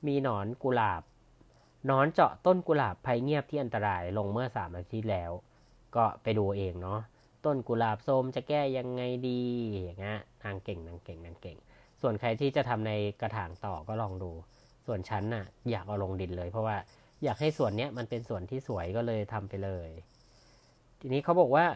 [0.06, 1.02] มีหนอนกุหลาบ
[1.86, 5.30] หนอนเจาะต้นกุหลาบภัยเงียบที่อันตรายลงเมื่อสามอาทิตย์แล้ว
[5.96, 7.00] ก็ไปดูเองเนาะ
[7.44, 9.42] ต้นกุหลาบโทมจะแก้ยังไงดี
[9.82, 11.56] อย่างเงี้ยนางเก่งนางเก่งนางเก่ง
[12.00, 14.30] ส่วนใครที่จะทำในกระถางต่อก็ลองดู
[14.86, 16.76] ส่วนชั้นน่ะ อยากเอาลงดินเลย เพราะว่า
[17.24, 19.88] อยากให้ส่วนเนี้ยมันเป็นส่วนที่สวยก็เลยทำไปเลย
[21.00, 21.66] ทีนี้เขาบอกว่า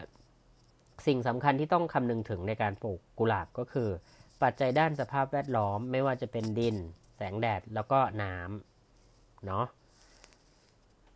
[1.07, 3.89] สิ่งสำคัญที่ต้องคำนึงถึงในการปลูกกุหลาบก็คือ
[4.43, 6.75] ปัจจัยด้านสภาพแวดล้อม ไม่ว่าจะเป็นดิน
[7.17, 9.65] แสงแดดแล้วก็น้ำเนาะ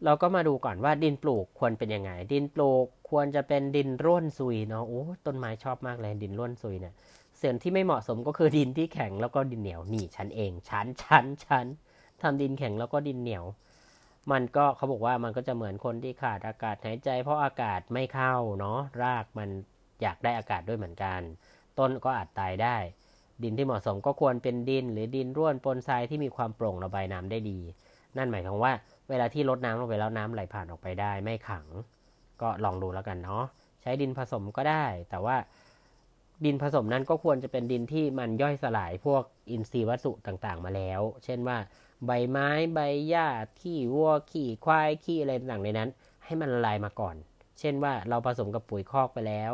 [0.06, 6.94] เราก็มาดูก่อนว่าดินปลูกควรเป็นยังไง ดินปลูก ควรจะเป็นดินร่วนซุยเนาะโอ้ต้นไม้ชอบมากเลยดินร่วนซุยเนี่ย
[7.42, 11.66] ส่วนที่ไม่เหมาะสมก็คือดินที่แข็งแล้วก็ดินเหนียวนี่ชั้นเองชั้นชั้นชั้น
[12.22, 13.46] ทำดินแข็งแล้วก็ดินเหนียว
[14.32, 19.50] มันก็เขาบอกว่ามันก็จะเหมือนคนที่ขาดอากาศหายใจ เพราะอากาศไม่เข้าเนาะรากมัน
[20.02, 21.22] อยากได้อากาศด้วยเหมือนกัน
[21.80, 22.78] ต้นก็อาจตายได้
[23.44, 27.60] ดินที่เหมาะสมก็ควรเป็นดิน หรือดินร่วนปนทรายที่มีความโปร่งระบายน้ำได้ดี
[28.18, 28.74] นั่นหมายความว่า
[29.10, 31.66] เวลาที่ลดน้ำลงไปแล้วน้ำไหลผ่านออกไปได้ไม่ขัง
[32.42, 33.44] ก็ลองดูแล้วกันเนาะ
[33.82, 35.36] ใช้ดินผสมก็ได้ แต่ว่า
[36.46, 41.58] ดินผสมนั้นก็ควรจะเป็นดินที่มันย่อยสลายพวกอินทรีย์วัสดุต่างๆ มาแล้ว เช่นว่า
[42.06, 42.80] ใบไม้ใบ
[43.10, 43.28] หญ้า
[43.60, 45.90] ขี้วัวขี้ควายขี้อะไรต่างๆในนั้น
[46.26, 47.16] ให้มันละลายมาก่อน
[47.60, 49.54] เช่นว่าเราผสมกับปุ๋ยคอกไปแล้ว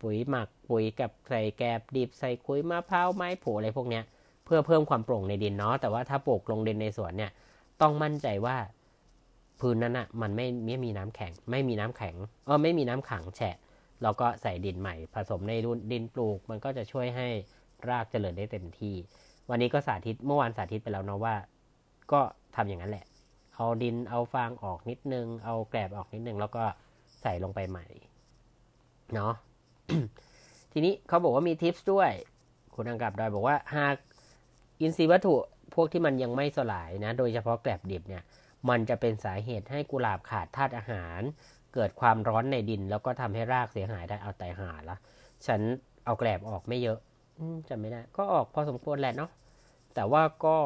[0.00, 4.04] ปุ๋ยหมักปุ๋ยกับใส่แกบดิบใส่คุยมะพร้าวไม้ผูอะไรพวกเนี้ย
[4.44, 7.30] เพื่อเพิ่มความโปร่งในดินเนาะแต่ว่าถ้าปลูกลงดินในสวนเนี่ย
[7.80, 8.56] ต้องมั่นใจว่า
[9.60, 12.14] พื้นนั้นอะ่ะมันไม่ไม่มีน้ำแข็ง ไม่มีน้ำแข็ง
[12.46, 13.56] เออไม่มีน้ำขังแฉะ
[14.02, 15.52] เราก็ใส่ดินใหม่ ผสมใน
[15.92, 17.28] ดินปลูก มันก็จะช่วยให้
[17.88, 18.94] รากเจริญได้เต็มที่
[19.50, 21.34] วันนี้ก็สาธิตเมื่อวานสาธิตไปแล้วเนาะว่า
[22.12, 22.20] ก็
[22.56, 23.04] ทำอย่างนั้นแหละ
[23.54, 26.64] เอาดินเอาฟางออกนิดนึง เอาแกลบออกนิดนึง แล้วก็
[27.22, 27.86] ใส่ลงไปใหม่
[29.14, 29.32] เนาะ
[30.72, 32.10] ทีนี้เขาบอกว่ามีทิปส์ด้วย
[32.74, 33.96] คุคุณอังกับดอยบอกว่าหาก
[34.80, 35.34] อินทรีย์วัตถุ
[35.74, 38.22] พวกที่มันยังไม่สลายนะ โดยเฉพาะแกลบดิบเนี่ย
[38.68, 41.20] มันจะเป็นสาเหตุให้กุหลาบขาดธาตุอาหาร
[41.74, 44.96] เกิดความร้อนในดิน แล้วก็ทำให้รากเสียหายได้เอาแต่หาละ
[45.46, 45.60] ฉัน
[46.04, 46.98] เอาแกลบออกไม่เยอะ
[47.68, 49.30] จำไม่ได้ก็ออกพอสมควรแหละเนาะ
[49.94, 50.56] แต่ว่าก็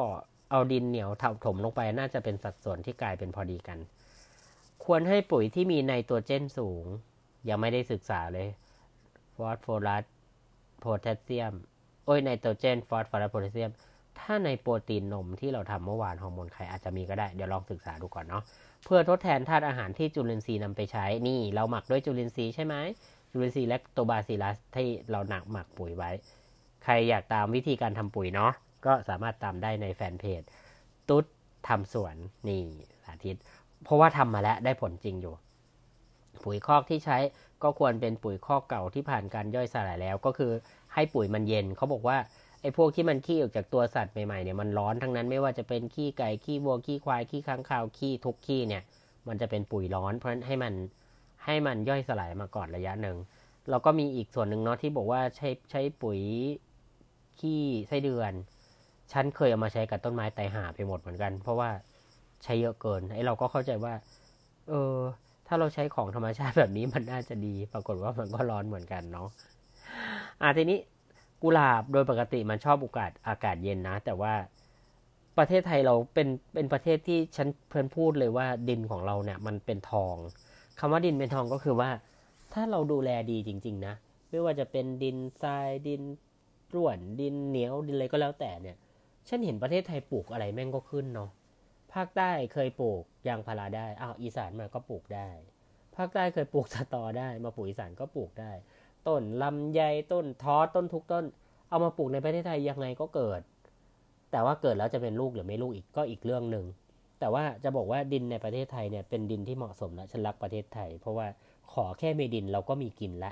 [0.51, 1.09] เอาดินเหนียว
[1.45, 3.77] ถมลงไปน่าจะเป็นสัดส่วนที่กลายเป็นพอดีกัน
[4.85, 6.85] ควรให้ปุ๋ยที่มีไนโตรเจนสูง
[7.49, 8.47] ยังไม่ได้ศึกษาเลย
[9.35, 10.03] ฟอสฟอรัส
[10.79, 11.53] โพแทสเซียม
[12.05, 13.71] โอ้ยไนโตรเจนฟอสฟอรัสโพแทสเซียม
[14.19, 18.43] ถ้าในโปรตีนนมที่เราทำเมื่อวานฮอร์โมนไข่อาจจะมีก็ได้ เดี๋ยวลองศึกษาดูก่อนเนาะ
[18.85, 22.75] เพื่อทดแทนธาตุอาหารที่จุลินทรีย์นำไปใช้ นี่เราหมักด้วยจุลินทรีย์ใช่ไหม
[23.31, 26.11] จุลินทรีย์และโตบาซิลัสที่เราหนักหมักปุ๋ยไว้
[26.83, 28.51] ใครอยากตามวิธีการทำปุ๋ยเนาะ
[28.85, 30.41] ก็สามารถตามได้ในแฟนเพจ
[31.09, 31.25] ตุ๊ด
[31.67, 32.15] ทำสวน
[32.47, 32.63] นี่
[33.03, 33.37] สาธิต
[33.83, 35.33] เพราะว่าทำมาแล้วได้ผลจริงอยู่
[36.43, 37.17] ปุ๋ยคอกที่ใช้
[37.63, 40.51] ก็ควรเป็นปุ๋ยคอกเก่าที่ผ่านการย่อยสลายแล้ว ก็คือ
[40.93, 42.17] ให้ปุ๋ยมันเย็น เขาบอกว่า
[42.65, 48.83] อ้พวกที่มันขี้ออกจากตัวสัตว์ใหม่ๆเนี่ยมันร้อนทั้งนั้นไม่ว่าจะเป็นขี้ไก่ขี้วัวขี้ควายขี้ค้างคาวขี้ทุกขี้เนี่ย
[49.27, 50.73] มันจะเป็นปุ๋ยร้อน เพราะฉะนั้นให้มัน
[51.45, 53.17] ให้มันย่อยสลายมาก่อนระยะหนึ่ง
[53.69, 56.19] แล้วก็มีอีกส่วนหนึ่งเนาะที่บอกว่าใช้ใช้ปุ๋ย
[57.39, 58.33] ขี้ไส้เดือน
[59.11, 61.69] ฉันเคยเอามาใช้กับต้นไม้ไตหาไปหมดเหมือนกัน เพราะว่า
[62.43, 63.93] ใช้เยอะเกินไอ้เราก็เข้าใจว่า
[64.69, 64.97] เออ
[65.47, 69.27] ถ้าเราใช้ของธรรมชาติแบบนี้มันน่าจะดี ปรากฏว่ามันก็ร้อนเหมือนกันเนาะ
[70.41, 70.79] อะทีนี้
[71.43, 74.33] กุหลาบโดยปกติมันชอบอากาศอากาศเย็นนะ แต่ว่า
[75.37, 80.15] ประเทศไทยเราเป็นเป็นประเทศที่ฉันเพื่อนพูดเลยว่าดินของเราเนี่ย มันเป็นทอง
[80.79, 81.89] คำว่าดินเป็นทองก็คือว่า
[82.53, 83.93] ถ้าเราดูแลดีจริง ๆ นะ
[84.29, 86.01] ไม่ว่าจะเป็นดินทรายดิน
[86.75, 88.77] ร่วนดินเหนียวดินอะไรก็แล้วแต่เนี่ย
[89.27, 91.29] ฉันเห็นประเทศไทยปลูกอะไรแม่งก็ขึ้นเนาะ
[91.93, 95.29] ภาคใต้เคยปลูกยางพาราได้อ้าวอีสานมาก็ปลูกได้
[95.95, 98.51] ภาคใต้เคยปลูกสตอได้ มาปลูกอีสานก็ปลูกได้
[99.07, 99.81] ต้นลำไย
[100.11, 101.25] ต้นท้อต้นทุกต้น
[101.69, 103.41] เอามาปลูกในประเทศไทยยังไงก็เกิด
[104.31, 106.65] แต่ว่าเกิดแล้วจะเป็นลูกหรือไม่ลูกอีกก็อีกเรื่องหนึ่ง
[107.19, 111.27] แต่ว่าจะบอกว่าดินในประเทศไทยเนี่ยเป็นดินที่เหมาะสมแล้วฉันรักประเทศไทย เพราะว่า
[111.73, 113.31] ขอแค่มีดินเราก็มีกินละ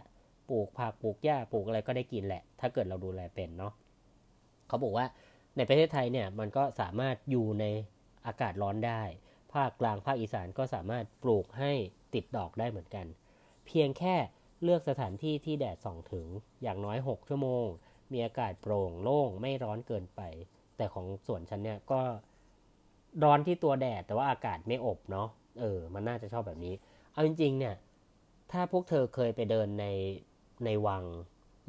[0.49, 3.73] ปลูกผักปลูกหญ้าปลูกอะไรก็ได้กินแหละ ถ้าเกิดเราดูแลเป็นเนาะ
[4.67, 5.05] เขาบอกว่า
[5.57, 7.65] ในประเทศไทยเนี่ยมันก็สามารถอยู่ใน
[8.27, 9.01] อากาศร้อนได้
[9.53, 11.71] ภาคกลางภาคอีสานก็สามารถปลูกให้
[12.13, 13.05] ติดดอกได้เหมือนกัน
[13.65, 14.15] เพียงแค่
[14.63, 16.27] เลือกสถานที่ที่แดดส่องถึง
[16.63, 17.65] อย่างน้อย 6 ชั่วโมง
[18.11, 20.21] มีอากาศโปร่งโล่งไม่ร้อนเกินไป
[20.77, 22.01] แต่ของส่วนฉันเนี่ยก็
[23.23, 25.27] ร้อนที่ตัวแดดแต่ว่าอากาศไม่อบเนาะ
[25.61, 26.73] เออ มันน่าจะชอบแบบนี้
[27.11, 27.75] เอาจริง ๆ เนี่ย
[28.51, 29.85] ถ้าพวกเธอเคยไปเดินใน
[30.65, 31.03] ในวัง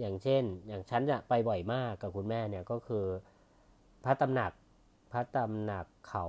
[0.00, 3.06] อย่างเช่น อย่างฉันจะไปบ่อยมากกับคุณแม่เนี่ยก็คือ
[4.04, 4.52] พระตำหนัก
[5.12, 6.26] พระตำหนักเขา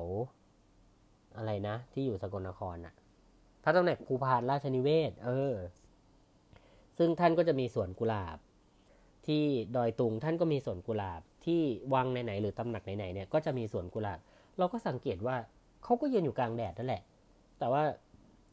[1.37, 2.93] อะไรนะ ที่อยู่สกลนครน่ะ
[3.63, 5.53] พระตำหนักภูพานราชนิเวศ เออ
[6.97, 8.37] ซึ่งท่านก็จะมีสวนกุหลาบ
[9.27, 9.43] ที่
[9.75, 11.61] ดอยตุงท่านก็มีสวนกุหลาบ ที่
[11.93, 14.19] วังไหนๆหรือตำหนักไหนๆเนี่ยก็จะมีสวนกุหลาบ
[14.57, 15.35] เราก็สังเกตว่า
[15.83, 17.01] เขาก็ยืนอยู่กลางแดดนั่นแหละ
[17.59, 17.83] แต่ว่า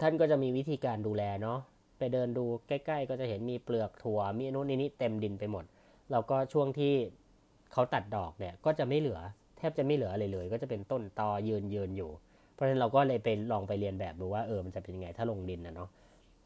[0.01, 1.59] ท่านก็จะมีวิธีการดูแลเนาะ
[1.99, 5.64] ไปเดินดูใกล้ ๆ ก็จะเห็นมีเปลือกถั่วมีโน่นนี่เต็มดินไปหมด
[6.11, 6.93] แล้วก็ช่วงที่
[7.72, 9.20] เขาตัดดอกเนี่ยก็จะไม่เหลือ
[9.57, 12.11] แทบจะไม่เหลืออะไรเลย ก็จะเป็นต้นตอยืนยืนอยู่
[12.55, 15.88] เพราะฉะนั้นเราก็เลยไปลองไปเรียนแบบดูว่าเออมันจะเป็นยังไงถ้าลงดินนะเนาะ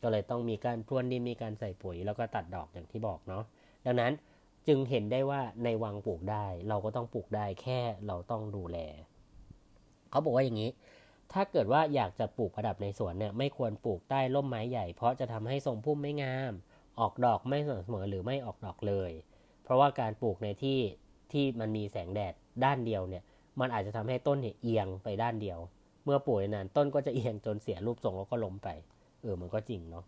[0.07, 3.45] ก็เลยต้องมีการพรวนดินมีการใส่ปุ๋ย แล้วก็ตัดดอกอย่างที่บอกเนาะ
[3.87, 4.13] ดังนั้น
[4.69, 8.79] จึงเห็นได้ว่าในวังปลูกได้ เราก็ต้องปลูกได้แค่เราต้องดูแล
[10.11, 10.71] เขาบอกว่าอย่างนี้
[11.33, 16.53] ถ้าเกิดว่าอยากจะปลูกประดับในสวนเนี่ยไม่ควรปลูกใต้ร่มไม้ใหญ่ เพราะจะทำให้ทรงพุ่มไม่งาม
[17.01, 19.11] ออกดอกไม่สม่ำเสมอหรือไม่ออกดอกเลย
[19.63, 20.79] เพราะว่าการปลูกในที่
[21.33, 22.35] ที่มันมีแสงแดด
[22.65, 23.23] ด้านเดียวเนี่ย
[23.61, 25.59] มันอาจจะทำให้ต้นเนี่ยเอียงไปด้านเดียว
[26.05, 28.69] เมื่อปลูกนานต้นก็จะเอียงจนเสียรูปทรงแล้วก็ล้มไป
[29.27, 30.05] ออมันก็จริงเนาะ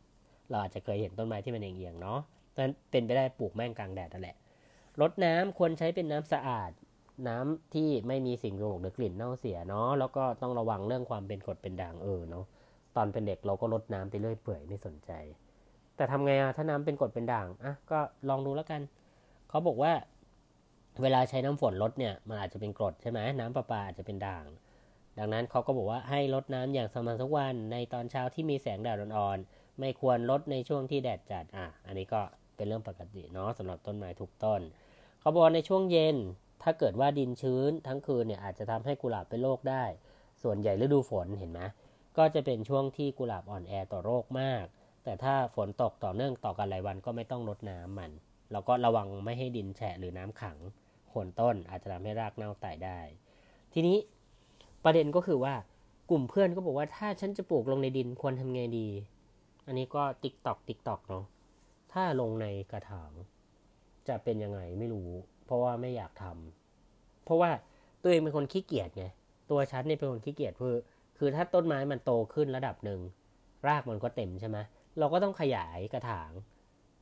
[0.48, 2.18] เราอาจจะเคยเห็นต้นไม้ที่มันเอียงๆเนาะ
[2.54, 4.36] ดังนั้นเป็นไปได้ปลูกแม่งกลางแดดนั่นแหละ
[5.00, 6.70] รดน้ำควรใช้เป็นน้ำสะอาด
[7.28, 12.44] น้ำที่ไม่มีสิ่งโรคหรือกลิ่นเน่าเสียเนาะแล้วก็ต้องระวังเรื่องความเป็นกรดเป็นด่างเออเนาะ
[12.96, 15.10] ตอนเป็นเด็กเราก็ลดน้ำไปเรื่อยเปื่อยไม่สนใจ
[15.96, 17.98] แต่ทำไงอะถ้าน้ำเป็นกรดเป็นด่างอะก็
[18.28, 18.80] ลองดูแล้วกัน
[19.48, 19.92] เขาบอกว่า
[21.02, 24.44] เวลาใช้น้ำฝนลดเนี่ยมันอาจจะเป็นกรดใช่ไหมน้ำประปาอาจจะเป็นด่าง
[25.18, 32.20] ดังนั้นเขาก็บอกว่าให้ลดน้ำอย่างสม่ำเสมอทุกวันในตอนเช้าที่มีแสงแดดอ่อนๆไม่ควรลดในช่วงที่แดดจัดอะอันนี้ก็
[32.56, 34.60] เป็นเรื่องปกติเนาะสำหรับต้นไม้ทุกต้น
[35.20, 36.16] เขาบอกในช่วงเย็น
[36.62, 39.84] ถ้าเกิดว่าดินชื้นทั้งคืนเนี่ยอาจจะทำให้กุหลาบเป็นโรคได้
[40.42, 41.60] ส่วนใหญ่ฤดูฝนเห็นไหม
[42.18, 44.64] ก็จะเป็นช่วงที่กุหลาบอ่อนแอต่อโรคมาก
[45.04, 48.10] แต่ถ้าฝนตกต่อเนื่องต่อกันหลายวันก็ไม่ต้องรดน้ำมัน
[48.52, 50.58] แล้วก็ระวังไม่ให้ดินแฉะหรือน้ำขัง
[51.08, 52.98] โคนต้นอาจจะทำให้รากเน่าตายได้
[53.72, 53.96] ทีนี้
[54.84, 55.54] ประเด็นก็คือว่า
[56.10, 58.88] กลุ่มเพื่อนก็บอกว่าถ้าฉันจะปลูกลงในดินควรทำไงดี
[59.66, 61.24] อันนี้ก็ติ๊กต่อกติ๊กต่อกเนาะ
[61.92, 63.12] ถ้าลงในกระถาง
[64.08, 65.10] จะเป็นยังไงไม่รู้
[65.46, 67.50] เพราะว่าไม่อยากทำเพราะว่า
[68.02, 69.04] ตัวเองเป็นคนขี้เกียจไง
[69.50, 70.76] ตัวฉันเนี่ยเป็นคนขี้เกียจคือ
[71.18, 73.00] คือถ้าต้นไม้มันโตขึ้นระดับหนึ่ง
[73.68, 74.58] รากมันก็เต็มใช่ไหม
[74.98, 76.30] เราก็ต้องขยายกระถาง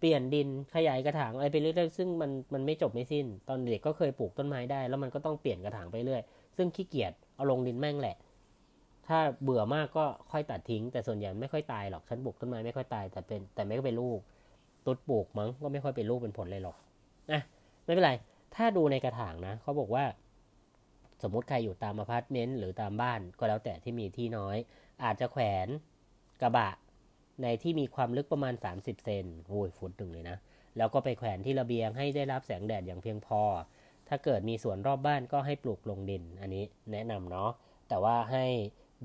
[0.01, 6.23] เปลี่ยนดินขยายกระถางอะไรไปเรื่อยๆซึ่งมันมันไม่จบไม่สิ้น ตอนเด็กก็เคยปลูกต้นไม้ได้ แล้วมันก็ต้องเปลี่ยนกระถางไปเรื่อย
[6.57, 8.17] ซึ่งขี้เกียจ เอาลงดินแม่งแหละ
[9.07, 14.19] ถ้าเบื่อมากก็ค่อยตัดทิ้ง แต่ส่วนใหญ่ไม่ค่อยตายหรอกฉันปลูกต้นไม้ไม่ค่อยตายแต่เป็น แต่ไม่ก็เป็นลูก
[14.87, 16.77] ตุดปลูกมั้งก็ไม่ค่อยเป็นลูกเป็นผลเลยหรอก
[17.33, 17.41] นะ
[17.85, 18.13] ไม่เป็นไร
[18.55, 20.05] ถ้าดูในกระถางนะเขาบอกว่า
[21.23, 24.57] สมมติใครอยู่ตามอพาร์ตเมนต์หรือตามบ้านก็แล้วแต่ที่มีที่น้อย
[25.05, 25.69] อาจจะแขวน
[26.43, 26.71] กระบะ
[27.43, 30.37] ในที่มีความลึกประมาณ 30 เซนโอ้ยฟุตหนึ่งเลยนะ
[30.77, 33.43] แล้วก็ไปแขวนที่ระเบียงให้ได้รับแสงแดดอย่างเพียงพอ
[34.09, 37.51] ถ้าเกิดมีสวนรอบบ้านก็ให้ปลูกลงดิน อันนี้แนะนำเนาะ
[37.89, 38.45] แต่ว่าให้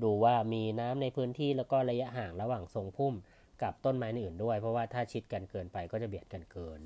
[0.02, 3.14] ดูว่ามีน้ำในพื้นที่แล้วก็ระยะห่างระหว่างทรงพุ่ม
[3.62, 6.80] กับต้นไม้อื่นด้วย เพราะว่าถ้าชิดกันเกินไปก็จะเบียดกันเกิน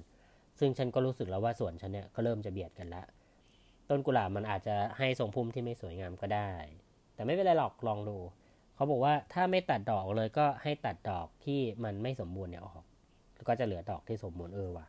[0.59, 3.05] ซึ่งฉันก็รู้สึกแล้วว่าสวนฉันเนี่ยก็เริ่มจะเบียดกันละ
[3.89, 6.51] ต้นกุหลาบมันอาจจะให้ทรงพุ่มที่ไม่สวยงามก็ได้
[7.15, 8.19] แต่ไม่เป็นไรหรอกลองดู
[8.75, 12.85] เขาบอกว่าถ้าไม่ตัดดอกเลยก็ให้ตัดดอกที่มันไม่สมบูรณ์เนี่ยออก
[13.35, 14.87] แล้วก็จะเหลือดอกที่สมบูรณ์เออว่ะ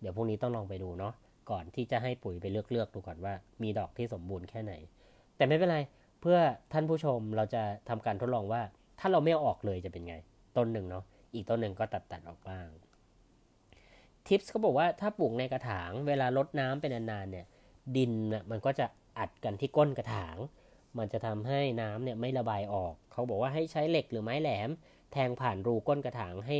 [0.00, 1.14] เดี๋ยวพรุ่งนี้ต้องลองไปดูเนาะ
[1.50, 4.72] ก่อนที่จะให้ปุ๋ยไปเลือกเลือกดูก่อนว่า มีดอกที่สมบูรณ์แค่ไหน
[5.36, 5.78] แต่ไม่เป็นไร
[6.20, 6.38] เพื่อ
[6.72, 8.62] ท่านผู้ชมเราจะทำการทดลองว่า
[9.00, 10.14] ถ้าเราไม่ออกเลยจะเป็นไง
[10.56, 12.66] ต้นหนึ่งเนาะอีกต้นหนึ่งก็ตัดตัดออกบ้าง
[14.26, 17.46] ทิปส์เขาบอกว่าถ้าปลูกในกระถางเวลาลดน้ำเป็นนานๆเนี่ย
[17.96, 18.86] ดินน่ะมันก็จะ
[19.18, 20.36] อัดกันที่ก้นกระถาง
[20.98, 24.70] มันจะทำให้น้ำเนี่ยไม่ระบายออก เขาบอกว่าให้ใช้เหล็กหรือไม้แหลม
[25.12, 26.58] แทงผ่านรูก้นกระถางให้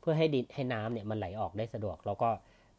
[0.00, 2.30] เพื่อให้ดินให้น้ำเนี่ยมันไหลออกได้สะดวก แล้วก็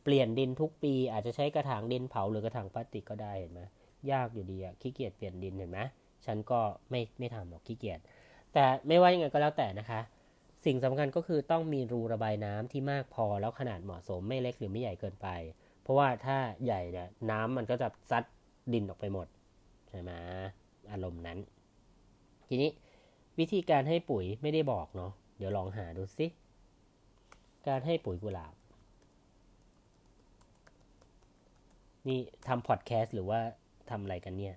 [0.05, 3.61] เปลี่ยนดินทุกปี อาจจะใช้กระถางดินเผาหรือกระถางพลาสติกก็ได้เห็นไหม
[4.11, 5.79] ยากอยู่ดีอะขี้เกียจเปลี่ยนดินเห็นไหม
[6.25, 7.99] ฉันก็ไม่ไม่ทำหรอกขี้เกียจ
[8.53, 10.01] แต่ไม่ว่ายังไงก็แล้วแต่นะคะ
[10.65, 15.27] สิ่งสำคัญก็คือต้องมีรูระบายน้ำที่มากพอแล้วขนาดเหมาะสมไม่เล็กหรือไม่ใหญ่เกินไป
[15.81, 18.23] เพราะว่าถ้าใหญ่เนี่ยน้ำมันก็จะซัด
[18.73, 19.27] ดินออกไปหมด
[19.89, 20.11] ใช่ไหม
[20.91, 21.37] อารมณ์นั้น
[22.47, 22.69] ทีนี้
[23.39, 26.27] วิธีการให้ปุ๋ยไม่ได้บอกเนาะเดี๋ยวลองหาดูสิ
[27.67, 28.53] การให้ปุ๋ยกุหลาบ
[32.07, 33.39] นี่ทำพอดแคสต์หรือว่า
[33.89, 34.55] ทำอะไรกันเนี่ย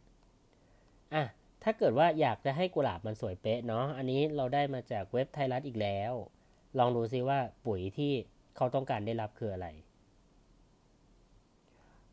[1.14, 1.24] อะ
[1.62, 6.12] ถ้าเกิดว่าอยากจะให้กุหลาบมันสวยเป๊ะเนาะอันนี้เราได้มาจากเว็บไทยรัฐอีกแล้ว
[6.78, 8.12] ลองดูซิว่าปุ๋ยที่
[8.56, 9.68] เขาต้องการได้รับคืออะไร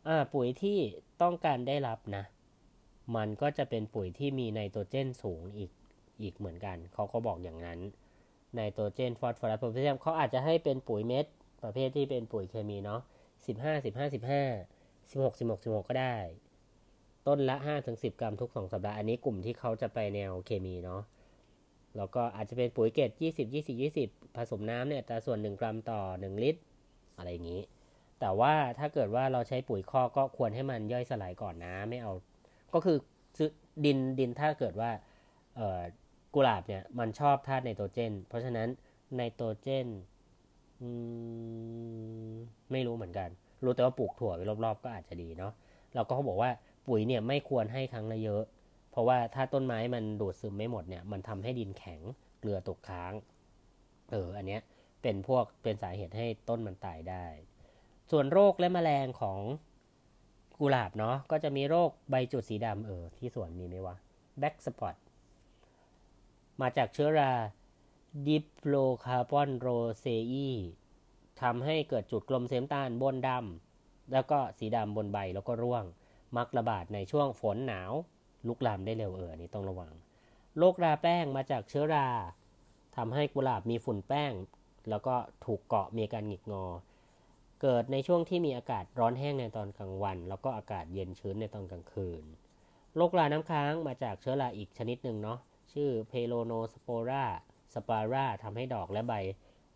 [0.08, 0.80] อ่าปุ๋ยที่
[1.22, 2.24] ต้องการได้รับนะ
[3.16, 5.72] มันก็จะเป็นปุ๋ยที่มีไนโตรเจนสูงอีก
[6.22, 7.80] อีกเหมือนกัน เขาก็บอกอย่างนั้น
[8.56, 11.26] ไนโตรเจนฟอสฟอรัสโพแทสเซียมเขาอาจจะให้เป็นปุ๋ยเม็ด
[11.64, 13.02] ประเภทที่เป็นปุ๋ยเคมีเนาะ
[13.48, 14.42] สิบห้
[15.10, 16.18] สิบหกสิบหกสิบหกก็ได้
[17.28, 21.02] ต้นละห้าถึงสิบกรัมทุกสองสัปดาห์ อันนี้กลุ่มที่เขาจะไปแนวเคมีเนาะ
[21.98, 26.62] แล้วก็อาจจะเป็นปุ๋ยเกรดยี่สิบยี่สิบยี่สิบผสมน้ำเนี่ยแต่ส่วนหนึ่งกรัมต่อหนึ่งลิตร
[27.18, 27.62] อะไรอย่างนี้
[28.20, 32.14] แต่ว่าถ้าเกิดว่าเราใช้ปุ๋ยคอกก็ควรให้มันย่อยสลายก่อนนะ ไม่เอา
[32.74, 32.98] ก็คือ
[33.86, 34.92] ดินดินถ้าเกิดว่า
[36.34, 38.68] กุหลาบเนี่ยมันชอบธาตุไนโตรเจน เพราะฉะนั้น
[39.16, 39.88] ไนโตรเจน
[42.72, 43.30] ไม่รู้เหมือนกัน
[43.66, 45.54] รู้แต่ว่าปลูกถั่วไว้รอบๆ ก็อาจจะดีเนาะ
[45.94, 46.52] แล้วก็เขาบอกว่า
[46.88, 48.44] ปุ๋ยเนี่ยไม่ควรให้ครั้งละเยอะ
[48.92, 52.02] เพราะว่าถ้าต้นไม้มันดูดซึมไม่หมดเนี่ยมันทำให้ดินแข็ง
[52.40, 53.14] เกลือตกค้าง
[54.12, 54.62] เอออันเนี้ย
[55.02, 57.26] เป็นพวกเป็นสาเหตุให้ต้นมันตายได้
[58.12, 59.40] ส่วนโรคและแมลงของ
[60.60, 63.96] กุหลาบเนาะก็จะมีโรคใบจุดสีดำเออที่สวนมีไหมวะ
[64.40, 64.96] black spot
[66.62, 67.32] มาจากเชื้อรา
[68.28, 70.50] Diplocarpon rosae
[71.42, 75.84] ทำให้เกิดจุดกลมสีน้ำตาลปนดำแล้วก็สีดำบนใบแล้วก็ร่วง
[76.38, 77.92] มักระบาดในช่วงฝนหนาว
[78.48, 79.94] ลุกลามได้เร็วเออนี่ต้องระวัง
[80.58, 82.08] โรคราแป้งมาจากเชื้อรา
[82.96, 84.32] ทำให้กุหลาบมีฝุ่นแป้ง
[84.90, 85.16] แล้วก็
[85.46, 86.66] ถูกเกาะมีการหงิกงอ
[87.62, 92.24] เกิดในช่วงที่มีอากาศร้อนแห้งในตอนกลางวัน แล้วก็อากาศเย็นชื้นในตอนกลางคืน
[92.96, 95.40] โรคราน้ำค้างมาจากเชื้อราอีกชนิดหนึ่งเนาะ
[95.74, 97.26] ชื่อเพโลโนสโปรา
[97.74, 99.14] สปาราทำให้ดอกและใบ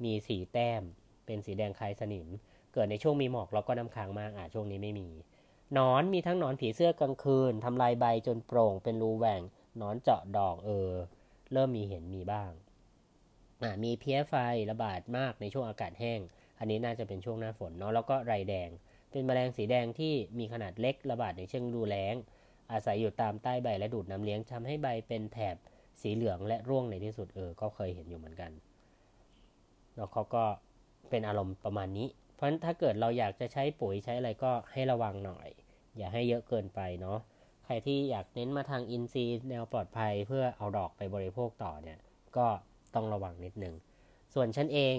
[0.04, 0.84] มีสีแต้ม
[1.30, 2.28] เป็นสีแดงคล้ายสนิม
[2.74, 5.10] เกิดในช่วงมีหมอกแล้วก็น้ำค้างมากอะช่วงนี้ไม่มี
[5.74, 9.42] หนอนมีทั้งหนอนผีเสื้อกลางคืนทำลายใบจนโปร่งเป็นรูแหว่ง
[9.78, 10.92] หนอนเจาะดอกเออ
[11.54, 12.52] เริ่มมีเห็นมีบ้าง
[13.64, 14.34] อ่ามีเพี้ยไฟ
[14.72, 16.20] ระบาดมากในช่วงอากาศแห้ง
[16.60, 18.70] อันนี้น่าจะเป็นช่วงหน้าฝนเนาะแล้วก็ไรแดง
[19.12, 22.16] เป็นแมลงสีแดงที่มีขนาดเล็กระบาดในเชิงดูแล้ง
[22.72, 25.56] อาศัยอยู่ตามใต้ใบและดูดน้ำเลี้ยงทำให้ใบเป็นแถบ
[26.02, 28.52] สีเหลืองและร่วงในที่สุดเออ ก็เคยเห็นอยู่เหมือนกัน
[29.96, 30.46] แล้วเขาก็
[31.12, 35.48] เป็นอารมณ์ประมาณนี้ เพราะฉะนั้นถ้าเกิดเราอยากจะใช้ปุ๋ยใช้อะไรก็ให้ระวังหน่อย
[35.98, 37.20] อย่าให้เยอะเกินไปเนาะ
[37.66, 42.00] ใครที่อยากเน้นมาทางอินทรีย์แนวปลอดภัยเพื่อเอาดอกไปบริโภคต่อเนี่ย
[42.38, 42.48] ก็
[42.96, 43.76] ต้องระวังนิดนึง
[44.34, 44.96] ส่วนฉันเอง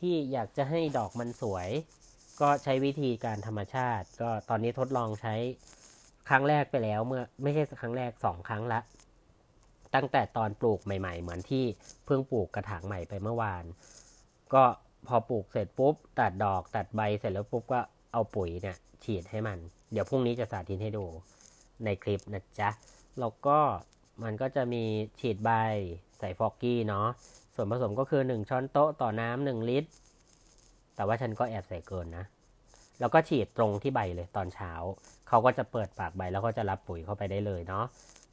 [0.00, 1.68] ที่อยากจะให้ดอกมันสวย
[2.40, 5.34] ก็ใช้วิธีการธรรมชาติ ก็ตอนนี้ทดลองใช้
[6.28, 8.80] ครั้งแรกไปแล้วเมื่อไม่ใช่ครั้งแรกสองครั้งละ
[9.94, 11.64] ตั้งแต่ตอนปลูกใหม่ ๆ เหมือนที่
[12.06, 13.64] เพิ่งปลูกกระถางใหม่ไปเมื่อวาน
[14.54, 14.64] ก็
[15.06, 17.80] พอปลูกเสร็จปุ๊บ ตัดดอกตัดใบเสร็จแล้วปุ๊บก็
[18.12, 19.58] เอาปุ๋ยเนี่ยฉีดให้มัน
[19.92, 21.04] เดี๋ยวพรุ่งนี้จะสาธิตให้ดู
[21.84, 22.70] ในคลิปนะจ๊ะ
[23.20, 23.58] แล้วก็
[24.22, 24.84] มันก็จะมี
[25.20, 25.50] ฉีดใบ
[26.18, 27.06] ใส่ฟอกกี้เนาะ
[27.54, 29.90] ส่วนผสมก็คือ 1 ช้อนโต๊ะต่อน้ำหนึ่งลิตร
[30.94, 32.24] แต่ว่าฉันก็แอบใส่เกินนะ
[33.00, 34.72] แล้วก็ฉีดตรงที่ใบเลยตอนเช้า
[35.28, 37.84] เขาก็จะเปิดปากใบแล้วก็จะรับปุ๋ยเข้าไปได้เลยเนาะ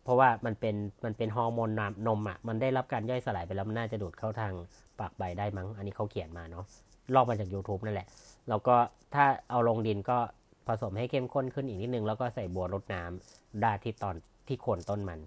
[0.06, 0.76] เพราะว่ามันเป็น
[1.06, 4.54] มันเป็นฮอร์โมนนนมอะมันได้รับการย่อยสลายไปแล้วมันน่าจะดูดเข้าทาง
[5.00, 6.66] ปากใบได้มั้ง อันนี้เขาเขียนมาเนาะ
[7.14, 8.08] ลอกมาจาก YouTube นั่นแหละ
[8.50, 8.76] แล้วก็
[9.16, 10.18] ถ้าเอาลงดินก็
[10.68, 14.16] ผสมให้เข้มข้นขึ้นอีกนิดนึง แล้วก็ใส่บัวรดน้ำดาที่ตอน
[14.48, 15.20] ที่โคนต้นมัน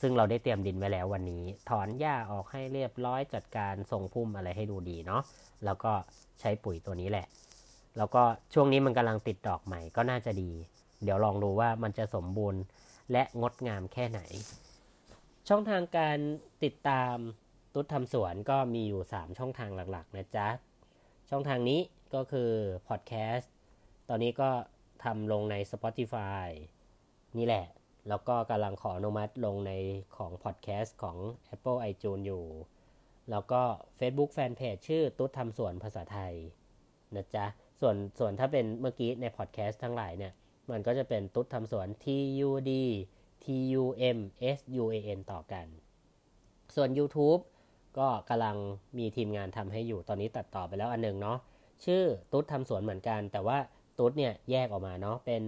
[0.00, 5.22] ซึ่งเราได้เตรียมดินไว้แล้ววันนี้ ถอนหญ้าออกให้เรียบร้อยจัดการทรงพุ่มอะไรให้ดูดีเนาะ
[5.64, 5.92] แล้วก็
[6.40, 7.26] ใช้ปุ๋ยตัวนี้แหละ
[7.98, 8.22] แล้วก็
[8.54, 10.50] ช่วงนี้มันกำลังติดดอกใหม่ก็น่าจะดี
[11.04, 12.60] เดี๋ยวลองดูว่ามันจะสมบูรณ์
[13.12, 14.20] และงดงามแค่ไหน
[15.48, 16.18] ช่องทางการ
[16.64, 17.16] ติดตาม
[17.74, 20.48] ตุ๊ดทำสวนก็มีอยู่ 3 ช่องทางหลักๆ นะจ๊ะ
[21.30, 21.80] ช่องทางนี้
[22.14, 22.50] ก็คือ
[22.88, 23.52] พอดแคสต์
[24.08, 24.50] ตอนนี้ก็
[25.04, 26.46] ทำลงใน Spotify
[27.38, 27.66] นี่แหละ
[28.08, 29.72] แล้วก็กำลังขออนุมัติลงใน
[30.16, 31.16] ของพอดแคสต์ของ
[31.54, 32.44] Apple iTunes อยู่
[33.30, 33.62] แล้วก็
[33.98, 36.34] Facebook Fanpage ชื่อตุ๊ดทำสวนภาษาไทย
[37.16, 37.46] นะจ๊ะ
[37.80, 40.32] ส่วนส่วนถ้าเป็นเมื่อกี้ในพอดแคสต์ทั้งหลายเนี่ย
[40.70, 42.06] มันก็จะเป็นตุ๊ดทำสวน T
[42.48, 42.72] U D
[43.44, 43.46] T
[43.82, 43.84] U
[44.16, 44.18] M
[44.56, 45.66] S U A N ต่อกัน
[46.74, 47.40] ส่วน YouTube
[47.98, 48.56] ก็กำลัง
[48.98, 51.38] มีทีมงานทำให้อยู่ตอนนี้ตัดต่อไปแล้วอันหนึ่งเนาะ
[51.84, 52.02] ชื่อ
[52.32, 53.58] ตุ๊ดทำสวนเหมือนกัน แต่ว่า
[53.98, 55.42] ตุ๊ดเนี่ยแยกออกมาเนาะเป็น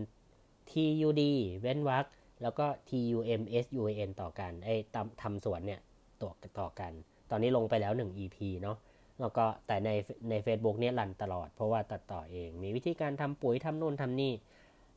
[0.71, 0.73] T
[1.07, 1.23] U D
[1.61, 2.05] เว้นวรรค
[2.43, 4.75] แล้วก็ T U M S U A N ต่อกันไอ้
[5.23, 5.81] ทำสวนเนี่ย
[6.23, 6.93] ต่อต่อกัน
[7.31, 8.77] ตอนนี้ลงไปแล้ว 1 EP เนาะ
[9.21, 9.91] แล้วก็แต่ใน
[10.31, 14.33] ใน Facebook เนี่ยรันตลอดเพราะว่าตัดต่อเอง มีวิธีการทำปุ๋ยทำนู่นทำนี่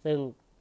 [0.05, 0.17] ซึ่ง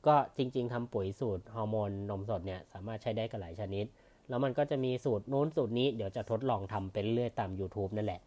[0.07, 3.87] ก็จริง ๆทำปุ๋ยสูตรฮอร์โมนนมสดเนี่ยสามารถใช้ได้กับหลายชนิด
[4.29, 8.21] แล้วมันก็จะมีสูตรนู้นสูตรนี้เดี๋ยวจะทดลองทำไปเรื่อยๆตาม YouTube นั่นแหละ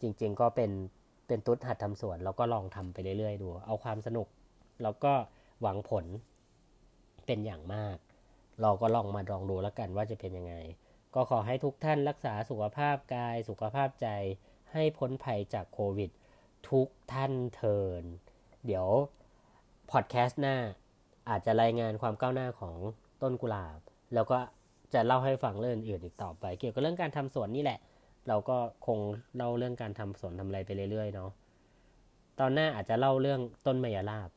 [0.00, 0.70] จริง ๆ ก็เป็น
[1.26, 4.28] เป็นตุ๊ดหัดทำสวนแล้วก็ลองทำไปเรื่อยๆ ดู เอาความสนุก
[4.82, 5.12] แล้วก็
[5.62, 6.04] หวังผล
[7.26, 7.96] เป็นอย่างมาก
[8.62, 10.54] เราก็ลองมาลองดูแล้วกันว่าจะเป็นยังไง
[11.14, 14.08] ก็ขอให้ทุกท่านรักษาสุขภาพกายสุขภาพใจ
[14.72, 16.10] ให้พ้นภัยจากโควิด
[16.70, 18.02] ทุกท่านเทิน
[18.66, 18.88] เดี๋ยว
[19.92, 20.56] พอดแคสต์หน้า
[21.30, 22.76] อาจจะรายงานความก้าวหน้าของ
[23.22, 23.80] ต้นกุหลาบ
[24.14, 24.38] แล้วก็
[24.94, 27.78] จะเล่าให้ฟังเรื่องอื่นอีกต่อไป เกี่ยวกับเรื่องการทำสวนนี่แหละ
[28.28, 28.98] เราก็คง
[29.36, 31.30] เล่าเรื่องการทำสวนทำอะไรไปเรื่อยๆเนาะ
[32.40, 34.28] ตอนหน้าอาจจะเล่าเรื่องต้นมายาลาบ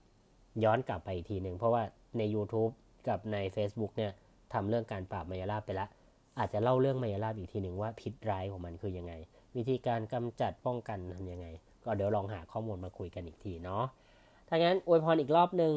[0.63, 1.83] ย้อนกลับไปอีกทีหนึ่งเพราะว่า
[2.17, 2.73] ใน YouTube
[3.07, 4.11] กับใน Facebook เนี่ย
[4.53, 5.87] ทำเรื่องการปราบมายาลาบไปละ
[6.39, 9.13] อาจจะเล่าเรื่องมายาลาบอีกทีหนึ่งว่าพิษร้ายของมันคือยังไง
[9.55, 11.47] วิธีการกำจัดป้องกันทำยังไง
[11.85, 13.83] ก็เดี๋ยวลองหาข้อมูลมาคุยกันอีกทีเนาะ
[14.55, 15.75] ถ้างั้นอวยพรอีกรอบหนึ่ง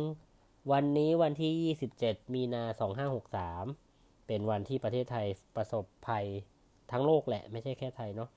[0.72, 2.62] วันนี้วันที่ 27 มีนา
[3.45, 6.27] 2563 เป็นวันที่ประเทศไทยประสบภัย
[6.91, 8.31] ทั้งโลกแหละ ไม่ใช่แค่ไทยเนาะ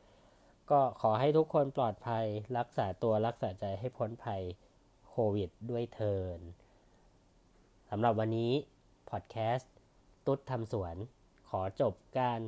[0.72, 2.26] ก็ขอให้ทุกคนปลอดภัย
[2.58, 4.42] รักษาตัวรักษาใจให้พ้นภัย
[5.10, 6.40] โควิดด้วยเทิน
[7.90, 8.52] สำหรับวันนี้
[9.10, 9.74] พอดแคสต์
[10.26, 10.96] ตุ๊ดทำสวน
[11.50, 12.40] ขอจบการ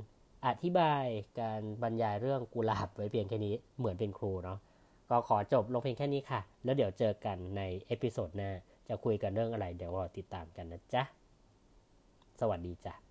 [0.46, 1.06] อธิบาย
[1.42, 4.60] การบรรยายเรื่องกุหลาบไว้เพียงแค่นี้เหมือนเป็นครูเนาะ
[5.12, 8.51] ก็ขอจบลงเพียงแค่นี้ค่ะ แล้วเดี๋ยวเจอกันใน episode หน้า
[8.88, 11.03] จะคุยกันเรื่องอะไร เดี๋ยวรอติดตามกันนะจ๊ะ
[12.39, 13.11] สวัสดีจ้ะ